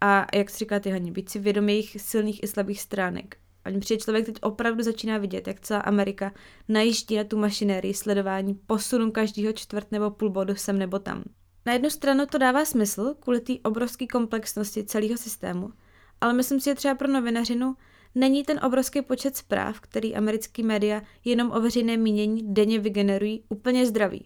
A 0.00 0.26
jak 0.34 0.50
si 0.50 0.58
říká 0.58 0.80
ty 0.80 0.90
Haně, 0.90 1.12
být 1.12 1.28
si 1.28 1.38
vědomý 1.38 1.72
jejich 1.72 1.96
silných 2.00 2.42
i 2.42 2.46
slabých 2.46 2.80
stránek. 2.80 3.36
A 3.64 3.70
mi 3.70 3.80
přijde 3.80 4.02
člověk 4.02 4.26
teď 4.26 4.36
opravdu 4.42 4.82
začíná 4.82 5.18
vidět, 5.18 5.46
jak 5.46 5.60
celá 5.60 5.80
Amerika 5.80 6.32
najíždí 6.68 7.16
na 7.16 7.24
tu 7.24 7.38
mašinérii 7.38 7.94
sledování 7.94 8.54
posunu 8.54 9.10
každého 9.10 9.52
čtvrt 9.52 9.92
nebo 9.92 10.10
půl 10.10 10.30
bodu 10.30 10.54
sem 10.54 10.78
nebo 10.78 10.98
tam. 10.98 11.24
Na 11.66 11.72
jednu 11.72 11.90
stranu 11.90 12.26
to 12.26 12.38
dává 12.38 12.64
smysl 12.64 13.14
kvůli 13.20 13.40
té 13.40 13.52
obrovské 13.64 14.06
komplexnosti 14.06 14.84
celého 14.84 15.16
systému, 15.16 15.72
ale 16.20 16.32
myslím 16.32 16.60
si, 16.60 16.70
že 16.70 16.74
třeba 16.74 16.94
pro 16.94 17.08
novinařinu 17.08 17.76
není 18.14 18.44
ten 18.44 18.60
obrovský 18.64 19.02
počet 19.02 19.36
zpráv, 19.36 19.80
který 19.80 20.16
americký 20.16 20.62
média 20.62 21.02
jenom 21.24 21.50
o 21.50 21.60
veřejné 21.60 21.96
mínění 21.96 22.54
denně 22.54 22.78
vygenerují, 22.78 23.44
úplně 23.48 23.86
zdravý. 23.86 24.24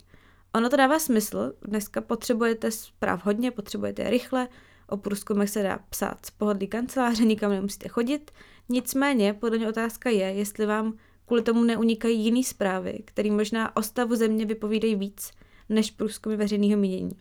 Ono 0.54 0.68
to 0.68 0.76
dává 0.76 0.98
smysl, 0.98 1.52
dneska 1.62 2.00
potřebujete 2.00 2.70
zpráv 2.70 3.24
hodně, 3.24 3.50
potřebujete 3.50 4.02
je 4.02 4.10
rychle, 4.10 4.48
o 4.88 4.96
průzkumech 4.96 5.50
se 5.50 5.62
dá 5.62 5.78
psát 5.90 6.26
z 6.26 6.30
pohodlí 6.30 6.68
kanceláře, 6.68 7.24
nikam 7.24 7.50
nemusíte 7.50 7.88
chodit, 7.88 8.30
nicméně 8.68 9.34
podle 9.34 9.58
mě 9.58 9.68
otázka 9.68 10.10
je, 10.10 10.26
jestli 10.26 10.66
vám 10.66 10.98
kvůli 11.26 11.42
tomu 11.42 11.64
neunikají 11.64 12.24
jiné 12.24 12.44
zprávy, 12.44 13.02
které 13.04 13.30
možná 13.30 13.76
o 13.76 13.82
stavu 13.82 14.16
země 14.16 14.46
vypovídají 14.46 14.96
víc, 14.96 15.30
než 15.68 15.90
průzkumy 15.90 16.36
veřejného 16.36 16.80
mínění. 16.80 17.18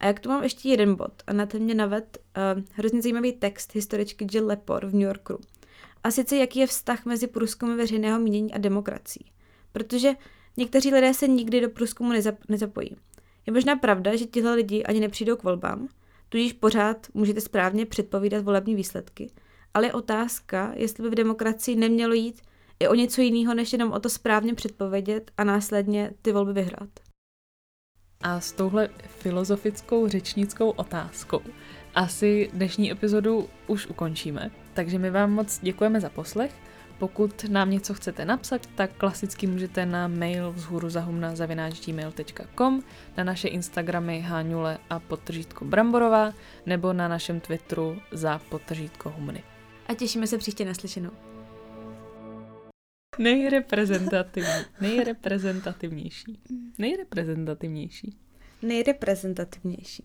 A 0.00 0.06
jak 0.06 0.20
tu 0.20 0.28
mám 0.28 0.42
ještě 0.42 0.68
jeden 0.68 0.94
bod, 0.94 1.12
a 1.26 1.32
na 1.32 1.46
ten 1.46 1.62
mě 1.62 1.74
naved 1.74 2.18
uh, 2.56 2.62
hrozně 2.72 3.02
zajímavý 3.02 3.32
text 3.32 3.74
historičky 3.74 4.26
Jill 4.32 4.46
Lepore 4.46 4.88
v 4.88 4.92
New 4.92 5.02
Yorku. 5.02 5.40
A 6.04 6.10
sice 6.10 6.36
jaký 6.36 6.58
je 6.58 6.66
vztah 6.66 7.04
mezi 7.04 7.26
průzkumy 7.26 7.76
veřejného 7.76 8.18
mínění 8.18 8.54
a 8.54 8.58
demokracií. 8.58 9.30
Protože 9.72 10.12
někteří 10.58 10.94
lidé 10.94 11.14
se 11.14 11.28
nikdy 11.28 11.60
do 11.60 11.70
průzkumu 11.70 12.12
nezap- 12.12 12.44
nezapojí. 12.48 12.96
Je 13.46 13.52
možná 13.52 13.76
pravda, 13.76 14.16
že 14.16 14.26
tihle 14.26 14.54
lidi 14.54 14.84
ani 14.84 15.00
nepřijdou 15.00 15.36
k 15.36 15.42
volbám, 15.42 15.88
tudíž 16.28 16.52
pořád 16.52 17.06
můžete 17.14 17.40
správně 17.40 17.86
předpovídat 17.86 18.44
volební 18.44 18.74
výsledky, 18.74 19.30
ale 19.74 19.86
je 19.86 19.92
otázka, 19.92 20.72
jestli 20.76 21.02
by 21.02 21.10
v 21.10 21.14
demokracii 21.14 21.76
nemělo 21.76 22.14
jít 22.14 22.42
i 22.80 22.88
o 22.88 22.94
něco 22.94 23.20
jiného, 23.20 23.54
než 23.54 23.72
jenom 23.72 23.92
o 23.92 24.00
to 24.00 24.08
správně 24.08 24.54
předpovědět 24.54 25.30
a 25.36 25.44
následně 25.44 26.12
ty 26.22 26.32
volby 26.32 26.52
vyhrát. 26.52 26.90
A 28.20 28.40
s 28.40 28.52
touhle 28.52 28.88
filozofickou 29.06 30.08
řečnickou 30.08 30.70
otázkou 30.70 31.40
asi 31.94 32.50
dnešní 32.52 32.92
epizodu 32.92 33.48
už 33.66 33.86
ukončíme. 33.86 34.50
Takže 34.78 34.98
my 34.98 35.10
vám 35.10 35.32
moc 35.32 35.58
děkujeme 35.62 36.00
za 36.00 36.10
poslech. 36.10 36.52
Pokud 36.98 37.44
nám 37.44 37.70
něco 37.70 37.94
chcete 37.94 38.24
napsat, 38.24 38.66
tak 38.74 38.90
klasicky 38.92 39.46
můžete 39.46 39.86
na 39.86 40.08
mail 40.08 40.52
vzhůru 40.52 40.90
zahumna 40.90 41.34
gmail.com, 41.86 42.82
na 43.16 43.24
naše 43.24 43.48
Instagramy 43.48 44.20
Háňule 44.20 44.78
a 44.90 44.98
potržítko 44.98 45.64
Bramborová, 45.64 46.32
nebo 46.66 46.92
na 46.92 47.08
našem 47.08 47.40
Twitteru 47.40 47.98
za 48.12 48.38
potržítko 48.38 49.10
Humny. 49.10 49.44
A 49.86 49.94
těšíme 49.94 50.26
se 50.26 50.38
příště 50.38 50.64
naslyšenou. 50.64 51.10
Nejreprezentativní, 53.18 54.64
nejreprezentativnější. 54.80 56.38
Nejreprezentativnější. 56.78 58.16
Nejreprezentativnější. 58.62 60.04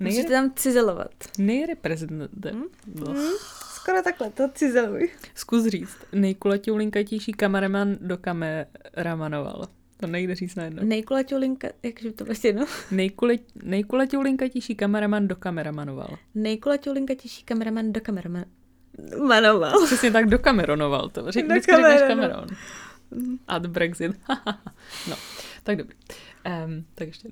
Nejre... 0.00 0.16
Můžete 0.16 0.34
tam 0.34 0.52
cizelovat. 0.54 1.14
Nejreprezentativnější. 1.38 2.70
Hmm? 2.94 3.62
Skoro 3.82 4.02
takhle, 4.02 4.30
to 4.30 4.48
cizeluj. 4.54 5.10
Zkus 5.34 5.66
říct. 5.66 5.96
Nejkulatěulinkatější 6.12 7.32
kameraman 7.32 7.96
do 8.00 8.16
kameramanoval. 8.16 9.68
To 9.96 10.06
nejde 10.06 10.34
říct 10.34 10.54
najednou. 10.54 10.84
Nejkulatěulinka, 10.84 11.68
jakže 11.82 12.12
to 12.12 12.24
vlastně 12.24 12.52
no? 12.52 12.66
Nejkule, 12.90 13.34
nejkulatěulinkatější 13.62 14.74
kameraman 14.74 15.28
do 15.28 15.36
kameramanoval. 15.36 16.16
Nejkulatěulinkatější 16.34 17.42
kameraman 17.42 17.92
do 17.92 18.00
kameraman 18.00 18.44
Manoval. 19.26 19.86
Přesně 19.86 20.10
tak 20.10 20.26
dokameronoval 20.26 21.08
to. 21.08 21.30
Řek, 21.30 21.48
do 21.48 21.54
vždycky 21.54 21.72
řekneš 21.72 22.00
Cameron. 22.00 22.46
Ad 23.48 23.66
Brexit. 23.66 24.12
no, 25.10 25.16
tak 25.62 25.76
dobrý. 25.76 25.96
Um, 26.66 26.84
tak 26.94 27.08
ještě 27.08 27.28